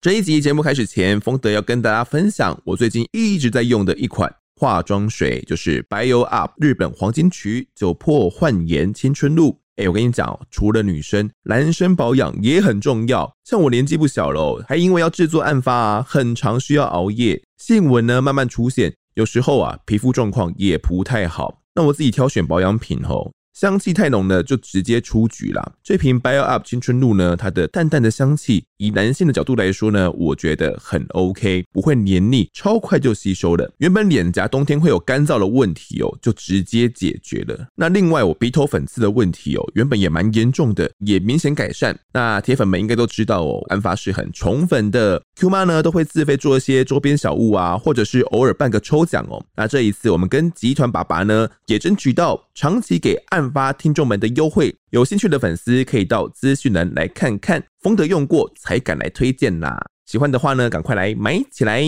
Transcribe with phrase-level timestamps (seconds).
[0.00, 9.58] 这一集节目开始前，丰德要跟大家分享我最近一直在用的一款化妆水，就是 Bio Up 日本黄金曲酒粕焕颜青春露。
[9.74, 13.28] 哎，我跟你讲，除了女生，男生保养也很重要。
[13.42, 21.60] 像我年纪不小了，还因为要制作案发啊，很常需要熬夜，细纹呢慢慢出现，有时候啊皮肤状况也不太好。
[21.74, 23.32] 那我自己挑选保养品吼。
[23.58, 25.72] 香气太浓呢，就直接出局啦。
[25.82, 33.68] 这瓶 Bio Up 青春露呢，它的淡淡的香气，以男性的角度来说呢，我觉得很 OK，不会黏腻，超快就吸收了。
[33.78, 37.66] 原本脸颊冬天会有干燥的问题哦，就直接解决了。
[37.74, 41.98] 那另外我鼻头粉刺的问题哦，原本也蛮严重的，也明显改善。
[42.12, 49.44] 那铁粉们应该都知道哦，安发是很宠粉的，Q 妈呢都会自费做一些周边小物啊，或者是偶尔办个抽奖哦。
[49.56, 53.16] 那这一次我们跟集团爸爸呢，也争取到长期给
[53.50, 57.62] 发听众们的优惠，有兴趣的粉丝可以到资讯栏来看看。
[57.80, 61.82] 丰德用过才敢来推荐啦，喜欢的话呢，赶快来买起来。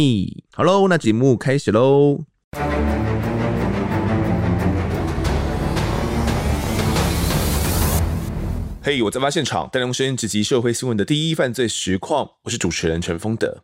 [0.53, 2.25] 好喽，那节目开始喽。
[8.83, 12.31] 嘿我在发现场，带您声音直击社会新闻的第一犯罪实况。
[12.45, 13.63] 我是主持人陈丰德。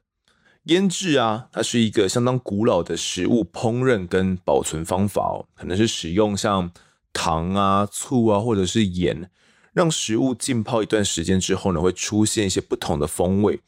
[0.64, 6.70] 腌制啊，它是一个相当古老的食物烹饪跟保存方法哦，可能是使用像。
[7.16, 9.30] 糖啊、醋啊，或者是盐，
[9.72, 13.58] 让食物浸泡一段时间之后呢，会出现一些不同的风味，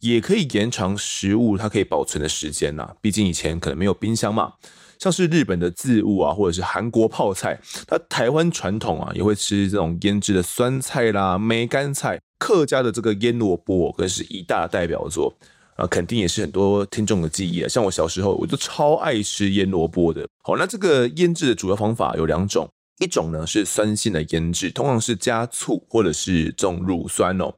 [0.00, 2.94] 也可以延长食物它可以保存的时间呐。
[3.00, 4.52] 毕竟以前可能没有冰箱嘛，
[4.98, 15.34] 像是日本的渍物啊，或者是韩国泡菜，它台湾传统啊也会吃这种腌制的酸菜啦、梅干菜，客家的这个腌萝卜更是一大代表作
[15.76, 17.68] 啊，肯定也是很多听众的记忆啊。
[17.68, 20.28] 像我小时候，我就超爱吃腌萝卜的。
[20.42, 22.68] 好，那这个腌制的主要方法有两种。
[23.00, 27.52] 一种呢是酸性的腌制，通常是加醋或者是这种乳酸哦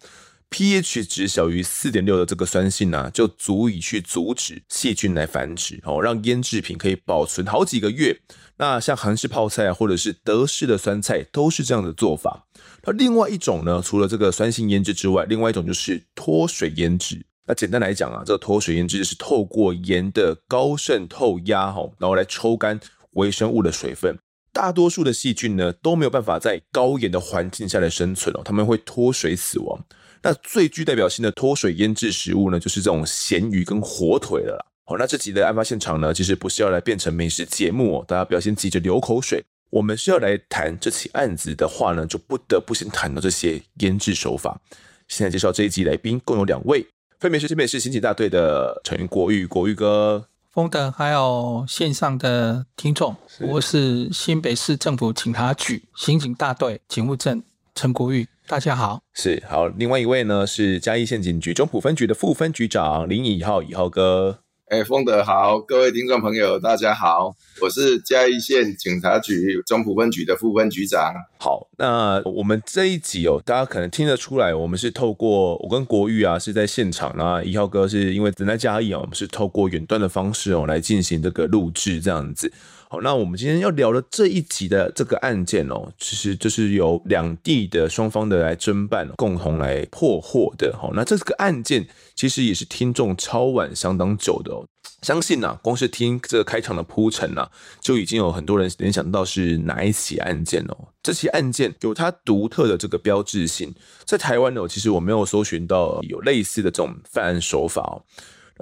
[0.51, 8.21] ，pH 值小于四点六的这个酸性呢、就足以去阻止细菌来繁殖哦，让腌制品可以保存好几个月。
[8.59, 12.47] 那像韩式泡菜啊，或者是德式的酸菜，都是这样的做法。
[12.85, 17.25] 那另外一种呢，除了这个酸性腌制之外，另外一种就是脱水腌制。
[17.45, 22.79] 那简单来讲啊，这个脱水腌制是透过盐的高渗透压哈，然后来抽干
[23.13, 24.17] 微生物的水分。
[24.53, 29.83] 大多数的细菌呢都没有办法在高盐的环境下来生存哦，他们会脱水死亡。
[30.23, 34.67] 那最具代表性的脱水腌制食物呢，就是这种咸鱼跟火腿了啦。
[34.85, 39.43] 好，那这集的案发现场呢，其实不是要来变成美食节目哦，大家不要先急着流口水。
[39.71, 44.61] 我们是要来谈这起案子的话呢，就不得不先谈到这些腌制手法。
[45.09, 46.87] 现在介绍这一集来宾共有两位，
[47.19, 50.27] 分别是新北市刑警大队的陈国玉，国玉哥。
[50.53, 57.43] 丰德，还有线上的听众，是我是新北市政府警察局刑警大队警务证
[57.75, 59.01] 陈国玉，大家好。
[59.15, 64.41] 是好，另外一位呢是嘉义县警局中埔分局的副分局长林以浩，以浩哥。
[64.73, 71.13] 哎，风德好，各位听众朋友，大家好，我是嘉义县警察局中埔分局的副分局长。
[71.39, 82.51] 好，那我们这一集哦，大家可能听得出来，我们是透过我跟国玉啊是在现场，那一号哥是因为人在嘉义哦，我们是透过远端的方式哦来进行这个录制这样子。
[82.93, 90.77] 好，那我们今天要聊的这一集的这个案件哦，其实就是由两地的双方的来侦办，共同来破获的。
[90.79, 94.67] 好，那这个案件其实也是听众超晚相当久的哦。
[95.01, 97.49] 相信呐、啊，光是听这个开场的铺陈呐，
[97.81, 100.77] 就已经有很多人联想到是哪一起案件哦。
[101.03, 103.75] 这起案件有它独特的这个标志性，
[104.05, 108.05] 在台湾呢，其实我没有搜寻到有类似的这种犯案手法哦。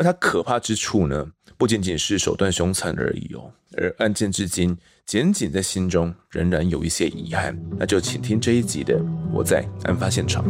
[0.03, 4.75] 那它可怕之处呢，不仅仅是手段凶残而已哦，而案件至今，
[5.05, 7.55] 检警在心中仍然有一些遗憾。
[7.79, 8.99] 那就请听这一集的
[9.31, 10.43] 《我在案发现场》。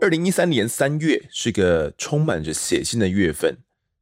[0.00, 3.56] 二零一三年三月是个充满着血腥的月份。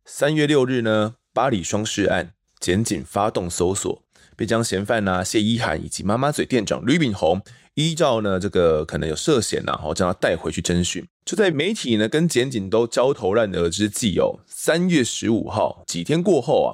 [0.04, 2.35] 三月六日呢，巴黎双尸案。
[2.58, 4.03] 检警发动搜索，
[4.36, 7.41] 并将嫌犯呢谢依涵以及妈妈嘴店长吕炳宏
[7.74, 11.06] 依照呢这个可能有涉嫌呐，然后将他带回去侦讯。
[11.24, 16.68] 就在媒体呢跟检警都焦头烂额之际哦，三月十五号几天过后啊，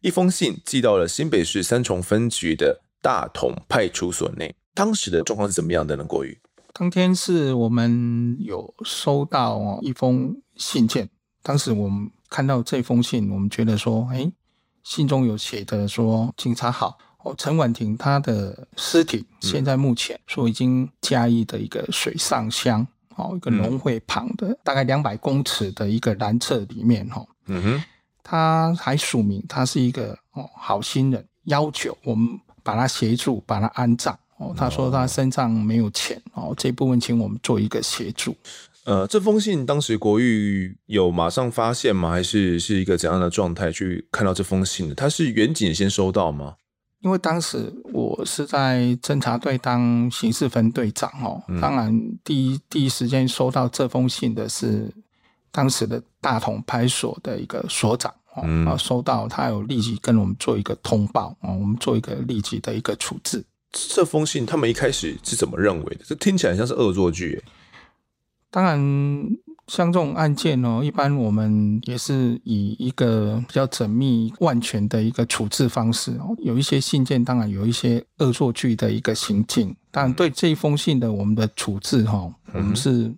[0.00, 4.54] 一封信寄到了新北市三重分局的大同派出所内。
[4.74, 6.04] 当时的状况是怎么样的呢？
[6.04, 6.38] 国玉，
[6.74, 11.08] 当天是我们有收到一封信件，
[11.42, 14.30] 当时我们看到这封信，我们觉得说，哎。
[14.86, 22.86] 信中有写的说：“警察好，哦，陈婉婷她的尸体现在目前说已经加义的一个水上乡，
[23.16, 27.84] 哦，一个农会旁的大概两百公尺的一个南侧里面，哦，嗯哼，
[28.22, 34.16] 他还署名他是一个哦好心人，要求我们把他协助把他安葬。
[34.36, 34.54] 哦。
[34.56, 38.36] 他说他身上没有钱哦，这部分请我们做一个协助。
[38.86, 42.08] 呃，这封信当时国玉有马上发现吗？
[42.08, 44.94] 还是是一个怎样的状态去看到这封信的？
[44.94, 46.54] 他是远景先收到吗？
[47.00, 51.92] 因为当时我是在侦查队当刑事分队长哦，嗯、当然
[52.22, 54.88] 第一第一时间收到这封信的是
[55.50, 63.44] 当时的大同派出所的一个所长哦，嗯、收到他有立即跟我们做一个通报哦，我们做一个立即的一个处置。
[63.72, 66.04] 这封信他们一开始是怎么认为的？
[66.06, 67.42] 这听起来像是恶作剧。
[68.50, 69.28] 当然。
[69.68, 76.36] 像这种案件哦，一般我们也是以一个比较缜密、万全的一个处置方式哦。
[76.38, 79.74] 有一些信件，当然有一些恶作剧的一个行径。
[79.90, 83.12] 当然，对这一封信的我们的处置哈，我们是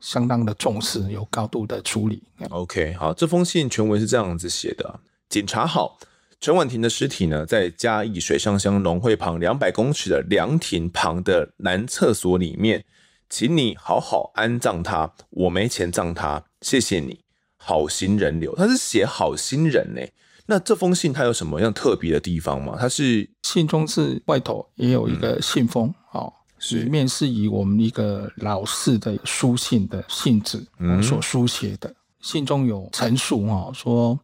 [0.00, 2.20] 相当的重视，有高度的处理。
[2.50, 4.98] OK，好，这封信全文是这样子写的：
[5.28, 6.00] 检查好
[6.40, 12.84] 陈婉婷的尸体呢，在嘉义水上乡农会旁两百公尺的凉亭旁的男厕所里面。
[13.32, 17.20] 请你好好安葬他，我没钱葬他，谢谢你，
[17.56, 18.54] 好心人留。
[18.54, 20.02] 他是写好心人呢，
[20.44, 22.76] 那这封信它有什么样特别的地方吗？
[22.78, 26.32] 它是信中是外头也有一个信封，嗯、哦，
[26.72, 30.62] 里面是以我们一个老式的书信的信纸
[31.02, 31.88] 所书写的。
[31.88, 34.20] 嗯、信中有陈述哦，说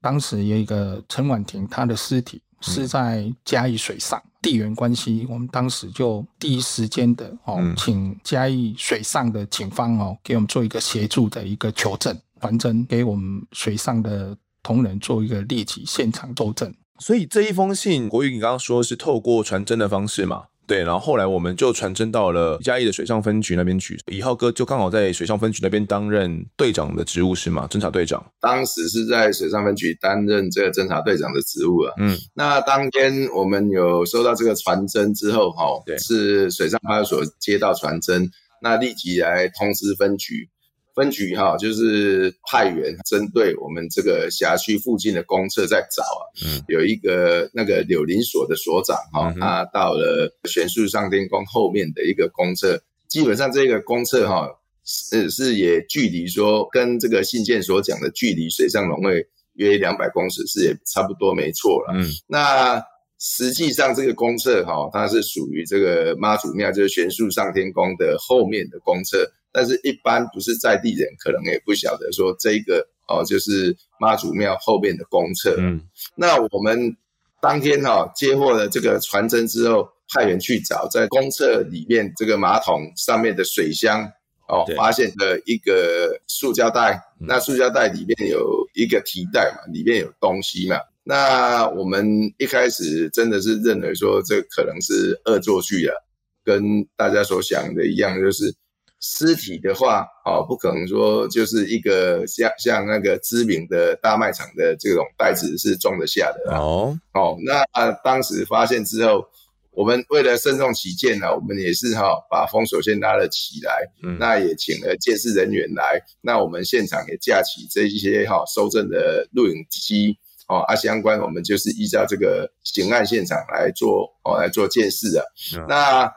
[0.00, 4.22] 当时有一个陈婉婷，她的尸体是在嘉义水上。
[4.40, 16.72] 地缘关系，我们当时就第一时间的哦，请嘉义水上的警方哦，给我们做一个协助的一个求证传真，给我们水上的同仁做一个立即现场作证。
[17.00, 20.44] 所以这一封信，国玉你刚刚说是透过传真的方式嘛？
[20.68, 23.98] 对，然后后来我们就传真到了嘉义的水上分局那边去。
[24.06, 27.66] 以浩哥就刚好在水上分局那边担任队长的职务是吗？
[27.70, 28.24] 侦查队长。
[28.38, 31.94] 当时是在水上分局担任这个侦查队长的职务啊。
[31.98, 32.16] 嗯。
[32.34, 38.30] 那当天我们有收到这个传真之后，哈，对，是水上派出所接到传真，
[38.60, 40.50] 那立即来通知分局。
[40.98, 54.50] 分局哈，就是派员针对我们这个辖区附近的公厕在找啊，嗯，有一个那个柳林所的所长哈，他到了玄树上天宫后面的一个公厕，基本上这个公厕哈
[54.84, 62.82] 是是也距离说跟这个信件所讲的距离水上龙会约两百公尺是也差不多没错了，嗯，那
[63.20, 69.30] 实际上这个公厕哈，它是属于这个妈祖庙，就是玄树上天宫的后面的公厕。
[69.50, 75.56] 但是，一般不是在地人，可能也不晓得说这个哦，就是妈祖庙后面的公厕。
[75.58, 75.80] 嗯，
[76.14, 76.94] 那我们
[77.40, 84.04] 当天哈、哦、接获了这个传真之后，派人去找，在公厕里面这个马桶上面的水箱
[84.48, 87.02] 哦，发现了一个塑胶袋。
[87.18, 90.76] 嗯、那塑胶袋里面有一个提袋嘛，里面有东西嘛。
[91.04, 92.06] 那我们
[92.36, 96.04] 一开始真的是认为说这可能是恶作剧了，
[96.44, 98.54] 跟大家所想的一样，就是。
[99.00, 106.98] 尸体的话，哦，不可能说就是一个像像那个知名的大卖场的这种袋子是装得下的哦。
[107.14, 109.24] 哦，那啊当时发现之后，
[109.70, 120.18] 我们为了慎重起见呢，我们也是哈把封锁线拉了起来，嗯，那也请了监视人员来，那我们现场也架起这一些哈收证的录影机，
[120.48, 125.24] 哦，啊相关我们就是依照这个刑案现场来做哦来做鉴识的，
[125.56, 126.12] 嗯、那。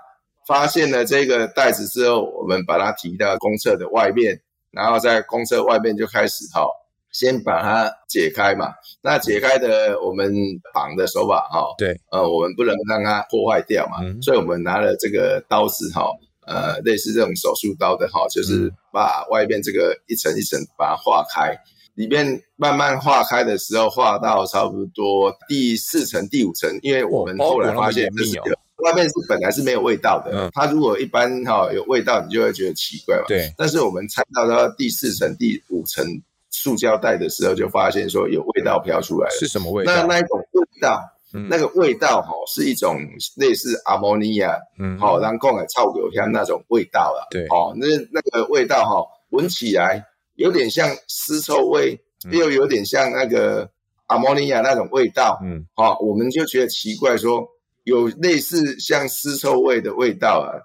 [0.51, 4.37] 发现了这个袋子之后，我们把它提到公厕的外面，
[4.71, 6.67] 然后在公厕外面就开始哈，
[7.09, 8.73] 先把它解开嘛。
[9.01, 10.29] 那解开的我们
[10.73, 16.11] 绑的手法哈，对，呃，我们不能让它破坏掉嘛，嗯、所以我们拿了这个刀子哈，
[16.45, 21.57] 呃，类似这种手术刀的哈，就是把外面这个一层一层把它化开，
[21.93, 28.51] 里面慢慢化开的时候，化到差不多第四层、第五层，因为我们后来发现这是个。
[28.81, 33.23] 外面是本来是没有味道的，嗯、它如果一般哈、哦、有味道，你就会觉得奇怪嘛。
[33.27, 33.53] 对。
[33.57, 36.05] 但是我们拆到它第四层、第五层
[36.49, 39.35] 塑胶袋的时候，就发现说有味道飘出来了。
[39.39, 39.93] 是什么味道？
[39.95, 41.01] 那那一种味道，
[41.33, 42.97] 嗯、那个味道哈、哦，是一种
[43.35, 47.27] 类似阿摩尼亚，嗯，好，然后来臭油香那种味道了。
[47.31, 47.45] 对。
[47.47, 53.69] 哦，那那个味道哈、哦，闻起来有点像尸臭味，嗯、又有点像那个
[54.07, 55.39] 阿摩尼亚那种味道。
[55.43, 55.65] 嗯。
[55.75, 57.47] 好、哦，我们就觉得奇怪说。
[57.83, 60.55] 有类似像尸臭味的味道啊，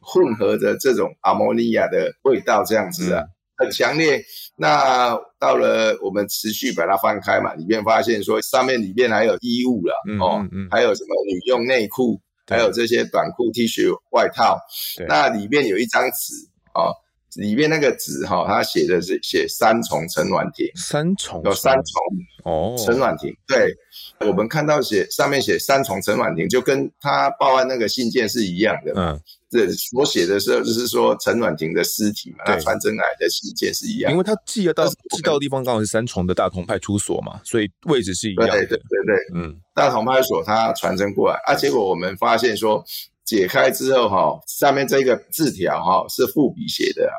[0.00, 3.22] 混合着这种阿摩尼亚的味道，这样子啊，
[3.56, 4.22] 很强烈。
[4.58, 14.58] 那到了我们持续把它翻开嘛，里面发现说上面里面还有衣物了哦，还有什么女用内裤，还有这些短裤、T 恤、外套。
[15.06, 16.32] 那里面有一张纸
[16.74, 16.92] 哦，
[17.36, 23.70] 里面那个纸哈，它写的是写三重陈婉婷，三重有三重哦，陈婉婷，对，
[24.20, 29.20] 我们看到写上面写三重陈婉婷，就跟他报案那个信件是一样的，嗯，
[29.50, 42.84] 这所写的时候就是说陈婉婷的尸体嘛，他传真来的信件是一样，因为他寄了到寄到的地方刚好是三重的大同派出所嘛，所以位置是一样的，对对对对，嗯，大同派出所他传真过来啊，结果我们发现说
[43.24, 47.10] 解开之后哈，上面这个字条哈是复笔写的。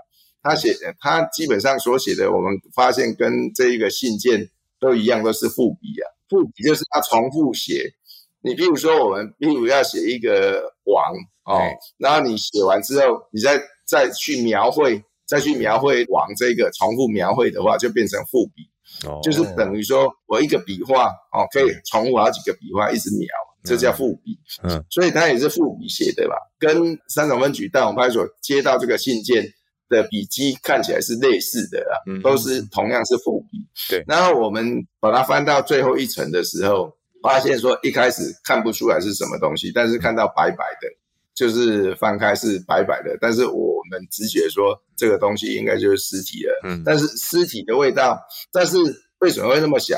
[0.43, 4.49] 他写的，他基本上所写的，我们发现跟这一个信件
[4.79, 6.07] 都一样，都是复笔啊。
[6.29, 7.93] 复笔就是要重复写。
[8.41, 11.59] 你比如说，我们比如要写一个王哦，
[11.97, 23.27] 然后你写完之后，你再再去描绘，再去描绘王这个重复描绘的话，就变成复笔，哦，就是等于说我一个笔画哦，可以重复好几个笔画一直描，
[23.63, 24.37] 这叫复笔。
[24.63, 26.35] 嗯，所以他也是复笔写的吧？
[26.59, 29.43] 跟三重分局大同派出所接到这个信件。
[29.89, 33.57] 的笔迹看起来是类似的啊，都是同样是复笔。
[33.89, 40.87] 对，然后我们把它翻到最后一层的时候，发现说一开始看不出来是什么东西，但是看到白白的，
[41.33, 46.61] 就是翻开是白白的，但是我们直觉说这个东西应该就是尸体了。
[46.63, 48.19] 嗯，但是尸体的味道，
[48.51, 48.77] 但是
[49.19, 49.97] 为什么会那么小，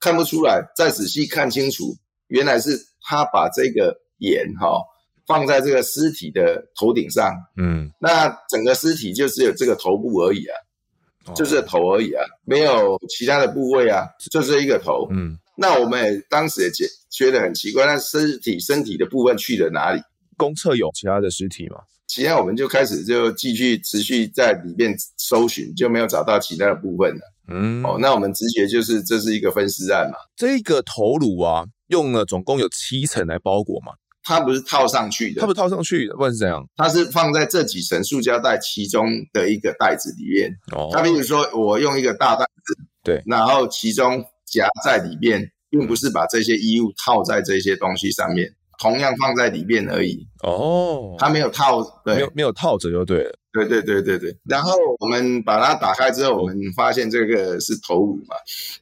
[0.00, 0.62] 看不出来？
[0.76, 1.96] 再仔细看清楚，
[2.28, 4.80] 原来是他把这个盐哈。
[5.26, 10.54] 放在这个尸体的头顶上，嗯，那整个尸体就只有这个头部而已啊，
[11.26, 20.00] 哦、就是头而已啊，没有其他的部位啊，就是一个头，嗯，那我们也当时也觉觉得很奇怪，那尸体身体的部分去了哪里？
[20.36, 21.78] 公厕有其他的尸体吗？
[22.06, 33.92] 其他我们就开始就继续持续在里面搜寻，就没有找到其他的部分了，嗯，哦，那我们直觉就是这是一个分尸案嘛，这个头颅啊，用了总共有七层来包裹嘛。
[34.28, 36.68] 它不是套上去的，它不是套上去的，不然是怎样？
[36.76, 40.52] 它是放在这几层塑胶袋其中的一个袋子里面。
[40.72, 50.26] 哦，它比如说我用一个大袋子，对，然后其中夹在里面，并不是把这些衣物套在这些东西上面，同样放在里面而已。
[50.42, 53.38] 哦，它没有套，对，没有没有套着就对了。
[53.52, 54.36] 对对对对对。
[54.44, 58.34] 然后我们把它打开之后，我们发现这个是头颅嘛，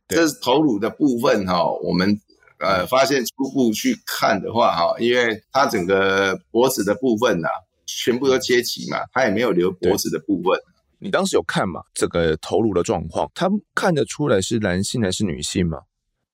[0.08, 2.18] 这是头颅的部分哈，我们。
[2.64, 7.52] 呃，发现初步去看的话，哈，因为它整个脖子的部分呐、啊，
[7.84, 10.58] 全部都切齐嘛，它也没有留脖子的部分。
[10.98, 11.82] 你当时有看嘛？
[11.92, 15.78] 这个头颅的状况，他看得出来是男性还是女性吗？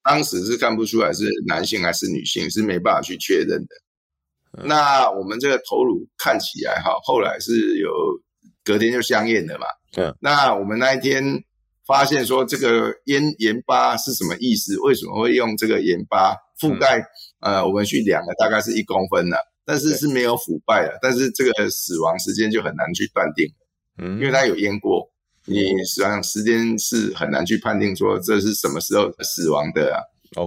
[0.05, 3.75] 当时是看不出来是男性还是女性，是没办法去确认的。
[4.59, 7.91] 嗯、那我们这个头颅看起来哈，后来是有
[8.63, 9.67] 隔天就相验的嘛。
[9.97, 11.43] 嗯，那我们那一天。
[11.91, 14.79] 发现说这个盐盐巴是什么意思？
[14.81, 16.99] 为什么会用这个盐巴覆盖？
[17.41, 20.97] 嗯、呃，我们去量了，大概是一公分了，但是是没有腐败的。
[21.03, 23.47] 但是这个死亡时间就很难去断定，
[23.99, 25.11] 嗯，因为它有腌过，
[25.47, 29.99] 你实际上时间是很难去判定说这是什么时候死亡的啊。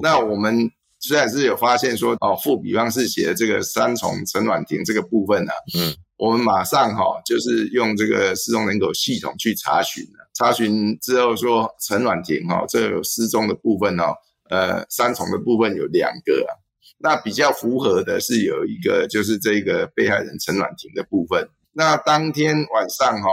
[0.02, 0.70] 那我们
[1.00, 5.94] 虽然是有发现说哦，复比方是写的这个三重陈婉婷这个部分啊，嗯。
[6.16, 10.23] 我们马上哈，就是用这个失踪人口系统去查询了。
[10.34, 14.16] 查询之后说，陈婉婷哈，这有失踪的部分哦，
[14.50, 16.52] 呃，三重的部分有两个啊。
[16.98, 21.48] 那比较符合的是有一个，就是这个被害人陈婉婷的部分。
[21.74, 23.30] 那当天晚上哈，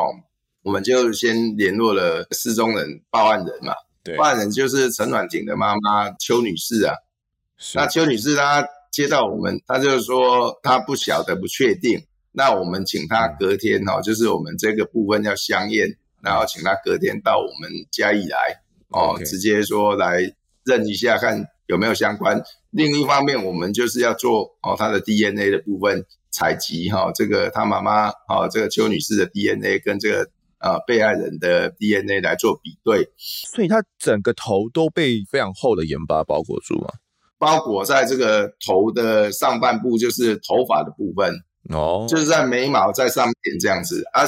[0.63, 3.73] 我们就先联络了失踪人报案人嘛。
[4.03, 6.95] 对，报案人就是陈婉婷的妈妈邱女士啊。
[7.57, 12.03] 是那邱女士她接到我们，她就是说她不晓得，不确定。
[12.33, 18.37] 那我们请她隔天哈，就是我们这个部分要相验，然后请他隔天到我们嘉义来
[18.89, 20.21] 哦.直接说来
[20.65, 22.43] 认一下看有没有相关。
[22.71, 33.09] 另一方面，我们就是要做哦他的 DNA 的部分采集哈，这个他妈妈哦这个邱女士的 DNA 跟这个呃被害人的 DNA 来做比对。
[33.17, 36.95] 所以他整个头都被非常厚的盐巴包裹住啊，
[37.39, 41.35] 包裹在这个头的上半部，就是头发的部分。
[41.69, 44.25] 哦，就是在眉毛在上面这样子啊，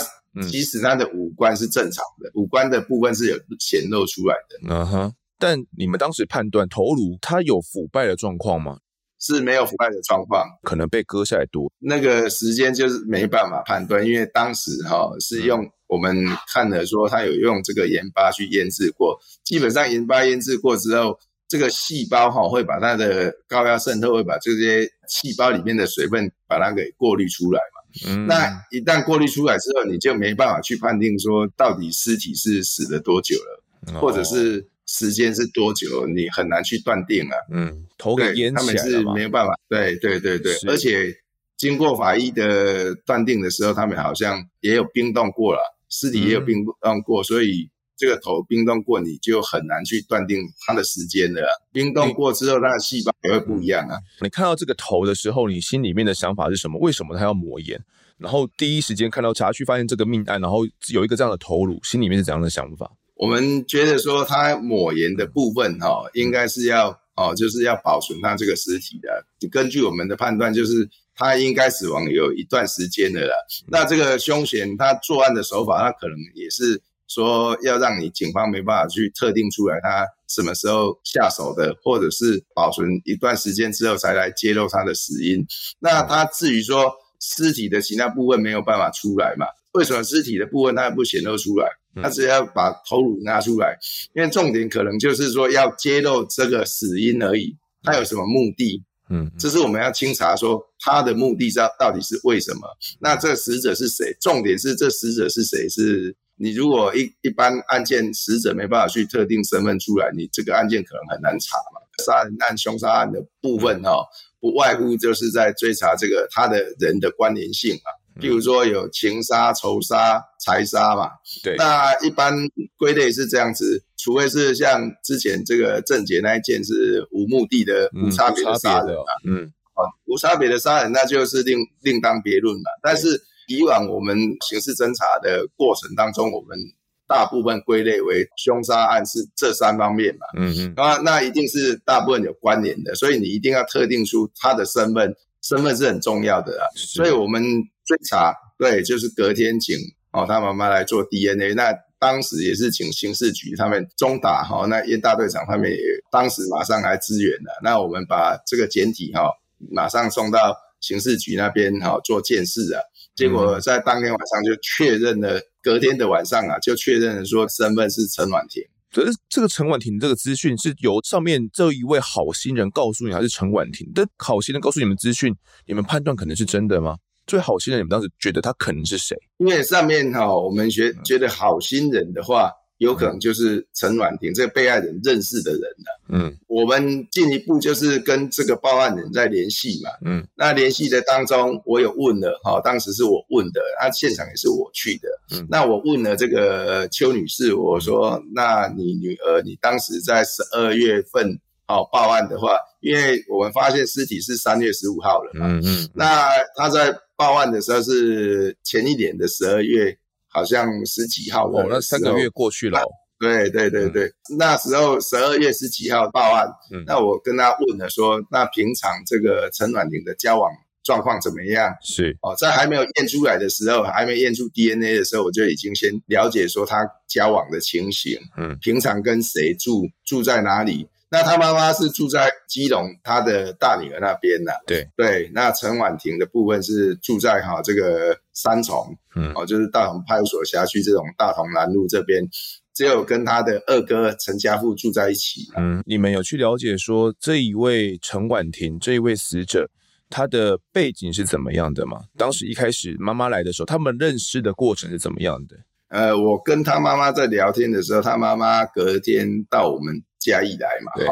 [0.49, 4.75] 其实他的五官是正常的，嗯、五官的部分是有显露出来的。
[4.75, 8.79] 嗯哼，但你们当时判断头颅它有腐败的状况吗？
[9.21, 11.71] 是没有腐败的状况，可能被割下来多。
[11.79, 21.19] 那个时间就是没办法判断，因为当时哈、哦、是用我们看了说他有用这个盐巴去腌制过，基本上盐巴腌制过之后。
[21.49, 27.72] 这个细胞哈会把它的高压渗透，会把这些细胞里面的水分把它给过滤出来嘛。
[28.07, 37.37] 嗯，那一旦过滤出来之后，你就没办法去判定说到底尸体是死了多久了，或者是时间是多久，你很难去断定啊。
[37.51, 38.81] 嗯，头给淹起来了。
[38.81, 39.53] 他们是没有办法。
[39.69, 41.15] 对对对对，而且
[41.57, 45.61] 经过法医的断定的时候，他们好像也有冰冻过了。
[45.95, 47.69] 尸体也有冰冻过，嗯、所以
[48.03, 51.41] 这个头冰冻过，你就很难去断定它的时间了。
[51.71, 53.97] 冰冻过之后，它的细胞也会不一样啊。
[54.21, 56.81] 你看到这个头的时候，你心里面的想法是什么？
[56.81, 57.81] 为什么他要抹盐？
[58.19, 62.91] 然后第一时间看到查去发现这个命案，然后有一个这样的头颅，心里面是怎样的想法？
[63.15, 69.25] 我们觉得说，他抹盐的部分哈、哦，应该是要哦，就是要保存他这个尸体的。
[69.49, 73.33] 根据我们的判断，就是他应该死亡有一段时间的了。
[73.69, 76.81] 那这个凶嫌他作案的手法，他可能也是
[77.13, 85.45] 说要让你警方没办法去特定出来他什么时候下手的，或者是保存一段时间之后才来揭露他的死因。
[85.79, 86.93] 那他至于说。
[87.25, 89.47] 尸体的其他部分没有办法出来嘛？
[89.75, 91.69] 为什么尸体的部分它不显露出来？
[92.03, 93.79] 他只要把头颅拿出来，
[94.13, 97.57] 因为重点可能就是说要揭露这个死因而已。
[97.85, 98.83] 他有什么目的？
[99.09, 102.63] 嗯，这是我们要清查说他的目的是到底是为什么？
[102.99, 104.13] 那这个死者是谁？
[104.21, 105.69] 重点是这死者是谁？
[105.69, 106.13] 是
[106.43, 111.81] 你如果一一般案件死者没办法去特定身份出来，你这个案件可能很难查嘛。
[112.05, 114.03] 杀人案、凶杀案的部分哈、哦。
[114.41, 117.89] 不外乎就是在追查这个他的人的关联性啊，
[118.21, 121.11] 譬如说有情杀、仇杀、财杀嘛。
[121.45, 122.35] 对，那一般
[122.77, 129.05] 归类是这样子，除非是像之前这个郑捷那一件是无目的的、无差别的杀人嘛。
[129.31, 129.45] 嗯，
[129.75, 132.71] 啊，无差别的杀人那就是另另当别论嘛。
[132.83, 134.17] 但是以往我们
[134.49, 136.59] 刑事侦查的过程当中，我们。
[137.05, 146.65] 大部分归类为凶杀案是这三方面嘛，嗯嗯，啊，那一定是大部分有关联的，所以你一定要特定出他的身份，身份是很重要的啊。
[146.75, 147.43] 所以我们
[147.85, 149.77] 追查，对，就是隔天请
[150.13, 155.77] 哦他妈妈来做 DNA，那当时也是请刑事局他们中打哈，那燕大队长他们也
[156.11, 159.29] 当时马上来支援了，那我们把这个简体哈
[159.71, 162.81] 马上送到刑事局那边哈做鉴识啊。
[163.15, 168.63] 结果在当天晚上就确认了，隔天的晚上啊，就确认了说身份是陈婉婷。
[168.91, 175.35] 可是这个陈婉婷这个资讯是由上面这一位好心人告诉你，还是陈婉婷的好心人告诉你们资讯？
[175.67, 176.97] 你们判断可能是真的吗？
[177.27, 179.17] 最好心人，你们当时觉得他可能是谁？
[179.39, 182.51] 因为上面哈，我们觉觉得好心人的话。
[182.83, 186.01] 有可能就是陈婉婷这个被害人认识的人了。
[186.09, 189.91] 嗯，我们进一步就是跟这个报案人在联系嘛。
[190.05, 195.09] 嗯，那联系的当中，我有问了哈，当时是我问的，那现场也是我去的。
[195.31, 205.47] 嗯，那我问了这个邱女士，我说：“那你女儿，你当时在十二月份哦报案的话，因为我们发现尸体是三月十五号了嘛。
[205.47, 209.97] 嗯嗯，那她在报案的时候是前一年的十二月。”
[210.33, 212.81] 好像十几号哦，那三个月过去了。
[213.21, 220.51] 对对对对，嗯、那时候十二月十几号报案，嗯、那我跟他问了说，那平常这个陈婉玲的交往
[220.83, 221.73] 状况怎么样？
[221.83, 230.89] 是哦，在还没有验出来的时候，还没验出 DNA 的时候，我就已经先了解说他交往的情形，嗯，平常跟谁住，住在哪里。
[231.13, 234.53] 那他妈妈是住在基隆，他的大女儿那边呢？
[234.67, 242.27] 对对，那陈婉婷的部分是住在哈这个三重，嗯，哦，就是大同派出所辖区这种大同南路这边，
[242.73, 245.43] 只有跟他的二哥陈家富住在一起。
[245.59, 249.69] 嗯，你们有去了解说这一位陈婉婷这一位死者
[250.09, 252.05] 他的背景是怎么样的吗？
[252.17, 255.57] 当时一开始妈妈来的时候，他们认识的过程是怎么样的？
[255.89, 260.03] 呃，我跟他妈妈在聊天的时候，他妈妈隔天到我们。
[260.23, 260.99] 嘉义来嘛，哈。
[260.99, 261.09] 对，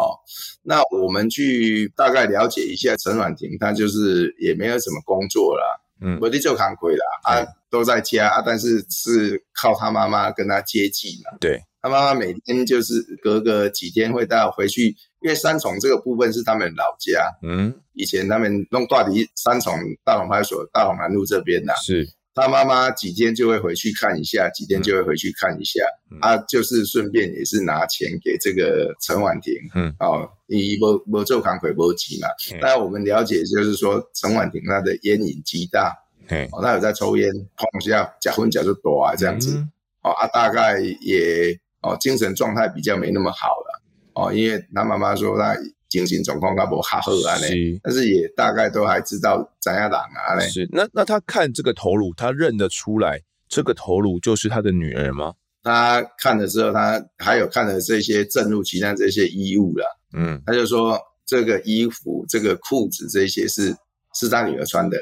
[0.62, 5.64] 那我们去大概了解一下陈婉婷，她就是也没有什么工作啦，
[6.00, 22.08] 嗯，我的就扛亏啦，啊，都在家啊，但是是靠她妈妈跟她接济嘛，对，他妈妈每天就是隔个几天会带我回去，因为三重这个部分是他们老家，嗯，以前他们弄大理三重大同派出所大同南路这边呐，是。
[22.40, 25.80] 他妈妈几天就会回去看一下，几天就会回去看一下，
[26.20, 26.38] 他、嗯。
[26.38, 32.28] 啊、就是顺便也是拿钱给这个陈婉婷，嗯，哦，你不不做扛亏不急嘛。
[32.60, 35.94] 那、嗯、我们了解就是说，陈婉婷她的烟瘾极大，
[36.28, 39.70] 嗯、哦，她有在抽烟，碰一下假婚假就多啊这样子，嗯、
[40.02, 43.82] 哦啊，大概也哦精神状态比较没那么好了，
[44.14, 45.54] 哦，因为他妈妈说他。
[45.90, 50.48] 精神状况较无较好啊，是，但是也大概都还知道怎样人啊嘞。
[50.48, 55.34] 是，那那他看这个头颅，他认得出来这个头颅就是他的女儿吗？
[55.62, 59.84] 他看了之后，他还有看了这些证物，其他这些衣物了。
[60.16, 63.76] 嗯，他就说这个衣服、这个裤子这些是
[64.14, 64.96] 是他女儿穿的。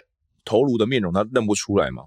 [0.44, 2.02] 头颅的面容他认不出来吗？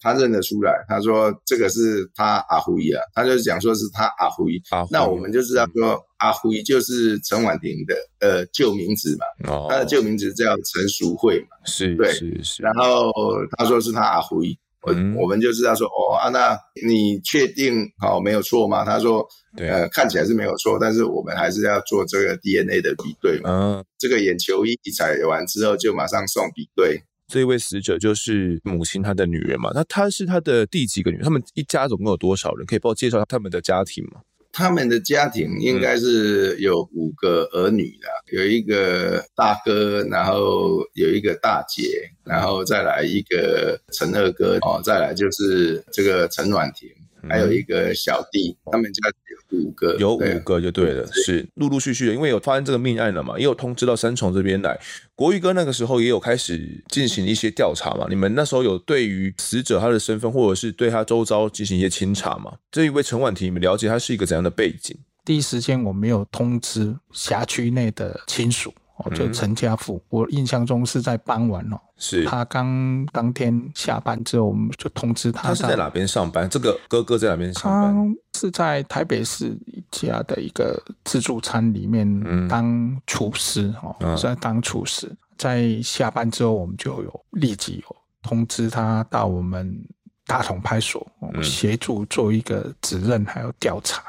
[0.00, 4.60] 他认得出来，他说这个是他阿辉啊，他就讲说是他阿辉。
[4.90, 12.62] 那我们就知道说、嗯、阿辉就是陈婉婷的呃旧名字嘛，哦、他的旧名字叫陈淑慧嘛，是，对，是是。
[12.62, 13.10] 然后
[13.56, 18.84] 他说是他阿辉，我、嗯、我们就知道说，哦啊，那你确定好、哦、没有错吗？
[18.84, 23.50] 他说，对呃，看起来是没有错，但是我们还是要做这个 DNA 的比对嘛。
[23.50, 27.02] 嗯，这个眼球一采完之后，就马上送比对。
[27.28, 29.70] 这一位死者就是母亲她的女人嘛？
[29.74, 31.24] 那她是她的第几个女人？
[31.24, 32.64] 他们一家总共有多少人？
[32.66, 34.20] 可以帮我介绍他们的家庭吗？
[34.52, 46.88] 他们的家庭应该是有五个儿女的，有一个大哥，然后有一个大姐，然后再来一个陈二哥，哦，再来就是这个陈婉婷。
[47.28, 49.08] 还有一个小弟，他们家
[49.50, 54.78] 有五个，有五个就对了，对是陆陆续续的，因为有发生这个命案了嘛，也有通知到三重这边来。
[55.14, 62.52] 国玉哥那个时候也有开始进行一些调查嘛，你们那时候有对于死者他的身份，或者是对他周遭进行一些清查嘛？
[62.70, 64.96] 这一位陈婉婷，你们了解他是一个怎样的背景？
[65.24, 68.72] 第一时间我没有通知辖区内的亲属。
[68.98, 75.48] 哦，就陈家富，嗯、我印象中是在傍晚哦，是他刚当天下班之后，我们就通知他。
[75.48, 76.48] 他是在哪边上班？
[76.48, 77.94] 这个哥哥在哪边上班？
[78.32, 85.14] 他是在台北市一家的一个自助餐里面当厨师哦，嗯、在当厨师。
[85.36, 89.78] 在下班之后，我们就有立即有通知他到我们
[90.26, 94.02] 大同派出所，嗯、协助做一个指认还有调查。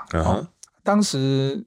[0.81, 1.61] 当时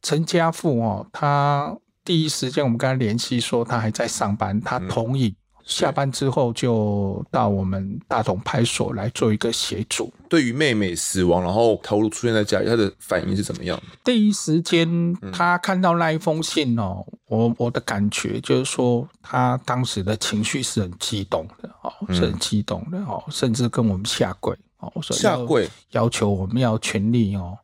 [0.00, 1.76] 陈家富哦，他。
[2.04, 5.34] 第一时间，我们跟他联系，说他还在上班，他同意
[5.64, 10.12] 下班之后就到我们大同派出所来做一个协助。
[10.28, 13.80] 对于妹妹死亡，然后头颅出现在家里，他的反应是怎么样？
[14.02, 27.56] 第一时间，他看到那一封信哦，我我的感觉就是说，他当时的情绪是很激动的哦，是很激动的哦，甚至跟我们下跪哦，说下跪要求我们要全力哦。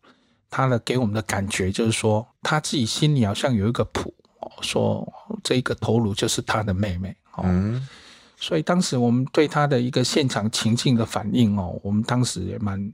[0.50, 4.14] 他的给我们的感觉就是说，他自己心里好像有一个谱。
[4.62, 5.06] 说
[5.42, 7.86] 这个头颅就是他的妹妹，嗯，
[8.36, 12.92] 所以当时我们对他的一个现场情境的反应哦，我们当时也蛮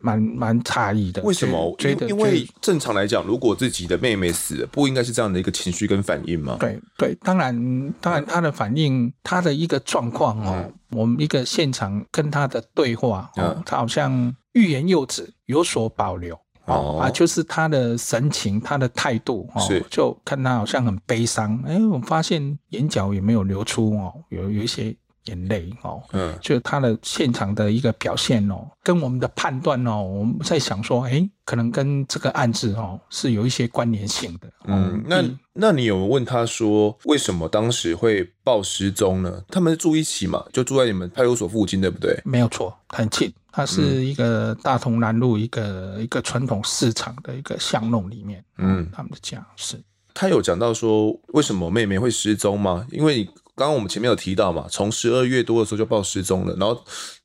[0.00, 1.22] 蛮蛮诧异的。
[1.22, 1.74] 为什么？
[1.78, 6.56] 觉得因为正常来讲，如果自己的妹妹死了，不应该是这样的一个情绪跟反应吗？
[6.58, 16.38] 对对，当然当然他的反应，他的一个状况哦，我们一个现场跟他的对话哦，他好像欲言又止，有所保留。
[16.66, 21.60] 哦啊，就是他的神情，他的态度哦，是就看他好像很悲伤。
[21.66, 24.94] 哎，我发现眼角也没有流出哦，有有一些
[25.24, 26.02] 眼泪哦。
[26.12, 34.48] 嗯，就他的现场的一个表现哦，跟我们的判断哦，我们在想说，哎，可能跟这个案子哦是有一些关联性的。
[34.66, 35.22] 嗯，那
[35.52, 39.42] 那你有问他说，为什么当时会报失踪呢？
[39.48, 42.18] 他们住一起嘛，就住在你们派出所附近，对不对？
[42.24, 43.32] 没有错，很近。
[43.52, 49.78] 它是一个大同南路一个、嗯、一个传统市场的一个巷弄里面，嗯，他们的家是。
[50.14, 52.86] 他有讲到说为什么妹妹会失踪吗？
[52.90, 56.82] 因为刚刚我们前面有提到嘛，从十二月多的时候就报失踪了，然后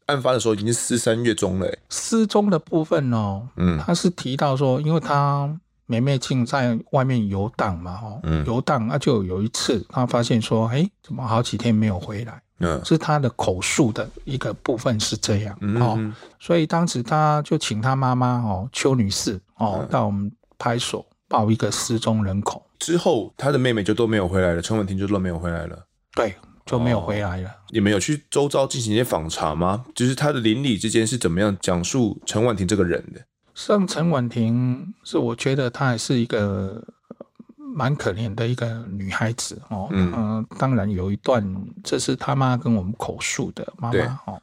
[0.07, 1.73] 案发的时候已经是三月中了。
[1.89, 5.49] 失踪的部分哦，嗯，他是提到说，因为他
[5.85, 12.41] 妹妹竟在外面游荡嘛，哦，嗯，游荡，那就有一次他发现说，哎，怎么好几天没有回来？
[12.59, 22.65] 嗯，是他的口述的一个部分是这样，嗯、哦，所以当时他就请他妈妈哦，邱女士哦，嗯、到我们派出所报一个失踪人口。
[22.79, 25.85] 之后，他的妹妹就都没有回来了，陈婉婷就都没有回来了。
[26.15, 27.49] 对，就没有回来了。
[27.49, 29.85] 哦、你们有去周遭进行一些访查吗？
[29.93, 33.21] 就是他的邻里之间是怎么样讲述陈婉婷这个人的？
[33.53, 36.83] 像陈婉婷，是我觉得她还是一个。
[37.77, 41.45] 蛮可怜的一个女孩子哦，嗯、呃，当然有一段，
[41.83, 44.41] 这是他妈跟我们口述的妈妈哦。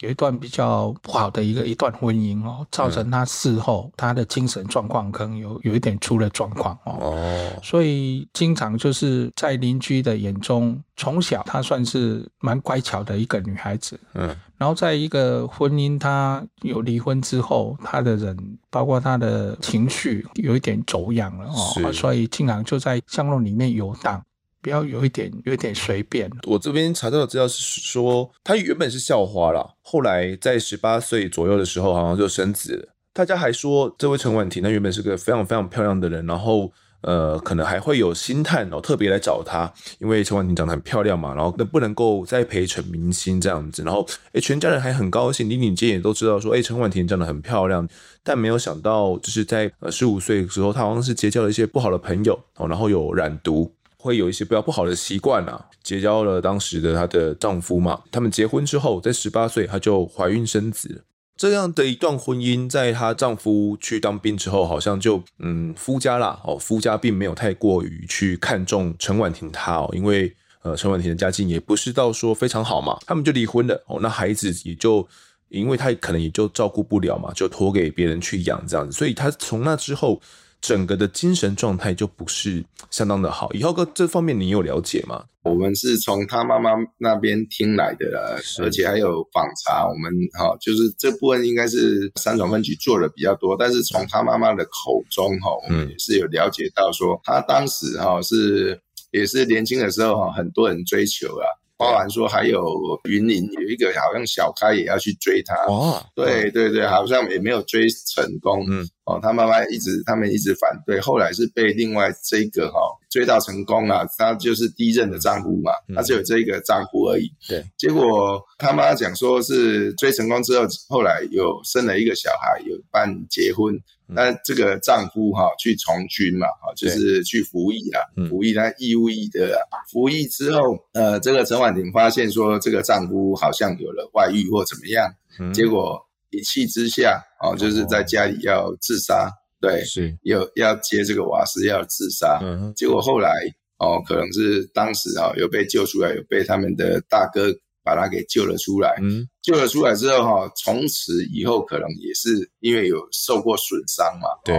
[0.00, 18.36] 有一段比较不好的一个一段婚姻哦，造成他事后他的精神状况可能有有一点出了状况哦，所以经常就是在邻居的眼中，从小她算是蛮乖巧的一个女孩子，嗯，然后在一个婚姻她有离婚之后，她的人
[18.70, 24.22] 包括她的情绪有一点走样了哦，所以经常就在巷弄里面游荡。
[24.64, 26.30] 不要有一点，有一点随便。
[26.44, 32.88] 我这边查到的资料是说，她原本是校花啦，后来在十八岁左右的时候，好像就生子了。
[33.12, 36.72] 大家还说，这位陈婉婷，她原本是个非常非常漂亮的人，然后
[37.02, 47.86] 呃，可能还会有星探哦，特别来找她，因为陈婉婷长得很漂亮嘛，然后能不能够栽培成明星这样子，然后诶，全家人还很高兴，邻里间也都知道说，诶，陈婉婷长得很漂亮，
[48.22, 53.70] 但没有想到，就是在呃十五岁的时候，她好像是结交了一些不好的朋友哦，然后有染毒。
[54.04, 58.02] 会有一些比较不好的习惯啊，结交了当时的她的丈夫嘛。
[58.10, 61.04] 他们结婚之后，在十八岁，她就怀孕生子。
[61.38, 74.00] 这样的一段婚姻，在她丈夫去当兵之后，好像就嗯，夫家啦哦，夫家并没有太过于去看重陈婉婷她哦，因为呃陈婉婷的家境也不是到说非常好嘛，他们就离婚了哦。
[74.02, 75.08] 那孩子也就
[75.48, 80.20] 因为他可能也就照顾不了嘛，就托给别人去养这样子，所以他从那之后。
[80.64, 83.52] 整个的精神状态就不是相当的好。
[83.52, 85.22] 以后哥这方面你有了解吗？
[85.42, 89.86] 我们是从他妈妈那边听来的，而且还有访查。
[89.86, 101.44] 我们哈，就是这部分应该是三重分局做的比较多，但是从他妈妈的口中哈，我们也是有了解到说，他当时哈是也是年轻的时候哈，很多人追求啊。
[101.84, 102.64] 包含说还有
[103.04, 105.54] 云林有一个好像小开也要去追他。
[105.66, 108.88] 哦，对对对，好像也没有追成功，嗯。
[109.04, 112.80] 哦，他妈妈一直他们一直反对，后来是被另外这个哈
[113.14, 123.72] 追到成功了，他就是第一任的丈夫嘛，他只有这一个丈夫而已，对，结果他妈讲说是追成功之后，后来有生了一个小孩，有办结婚。
[124.06, 129.56] 那这个丈夫哈去从军嘛，哈就是去服役啊，服役他义务役的，
[129.92, 135.08] 服役之后，呃，这个陈婉婷发现说这个丈夫好像有了外遇或怎么样，
[135.54, 135.98] 结果
[136.30, 139.30] 一气之下，哦，就是在家里要自杀，
[139.64, 142.40] 对，是，有要接这个瓦斯要自杀，
[142.76, 143.30] 结果后来
[143.78, 147.52] 哦，可能是当时啊有被救出来，有被他们的大哥。
[147.86, 154.56] 把他给救了出来，嗯，救了出来之后哈，从此以后可能也是因为有受过损伤嘛，对，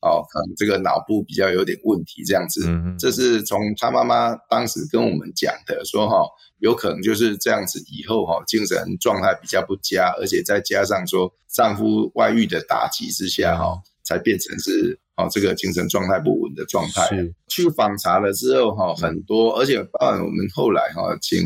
[0.00, 6.22] 哦，可能这个脑部比较有点问题这样子，嗯，这是从他妈妈当时跟我们讲的，说哈，
[6.60, 13.76] 有可能就是这样子，以后哈精神状态比较不佳，而且再加上说丈夫外遇的打击之下哈，
[14.08, 17.08] 才变成是哦这个精神状态不稳的状态。
[17.48, 21.44] 去访查了之后哈，很多，而且包括我们后来哈请。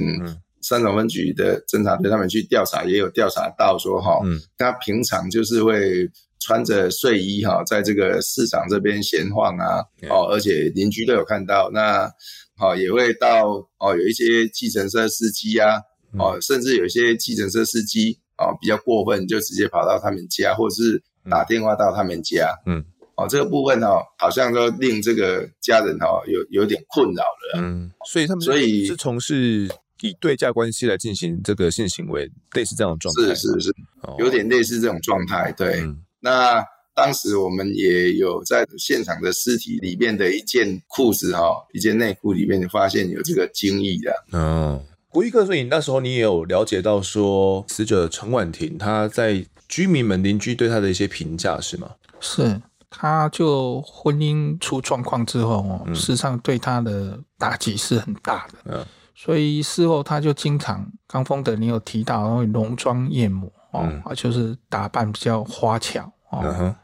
[0.64, 12.08] 三总分局的侦查队他们去调查，也有调查到说，哈，嗯，他平常就是会穿着睡衣，哈，在这个市场这边闲晃啊，哦，而且邻居都有看到，那，
[12.56, 13.48] 好，也会到，
[13.80, 15.80] 哦，有一些计程车司机啊，
[16.16, 22.84] 哦，甚至有一些计程车司机，哦，比较过分，就直接跑到他们家，或者是打电话到他们家，嗯，
[23.16, 29.68] 哦，这个部分哦，好像都令这个家人哈有有点困扰了，嗯，所以他们所以是从事。
[30.04, 33.74] 以对价关系来进行这个性行为，类似这样的状态，是是是，
[34.18, 35.52] 有点类似这种状态。
[35.52, 36.60] 对，嗯、那
[36.92, 44.12] 当时我们也有在现场的尸体里面的一件裤子哈，一件内裤里面发现有这个精液的。
[44.32, 51.88] 嗯，国玉哥，所以那时候你也有了解到说，死者陈婉婷她在居民们邻居对他的一些评价是吗？
[52.20, 58.58] 是，他就婚姻出状况之后哦，嗯、事实上对他的打击是很大的。
[58.66, 58.86] 嗯。
[59.14, 66.76] 所以事后他就经常，刚峰德你有提到，然后浓妆艳抹哦，嗯、就是打扮比较花俏哦，嗯、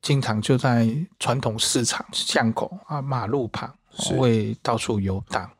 [0.00, 0.88] 经常就在
[1.18, 5.50] 传统市场巷口啊、马路旁是会到处游荡。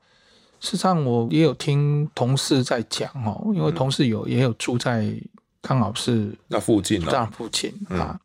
[0.61, 5.12] 事实上，我也有听同事在讲哦，因为同事有也有住在
[5.62, 8.18] 刚好是那附近，那附近啊。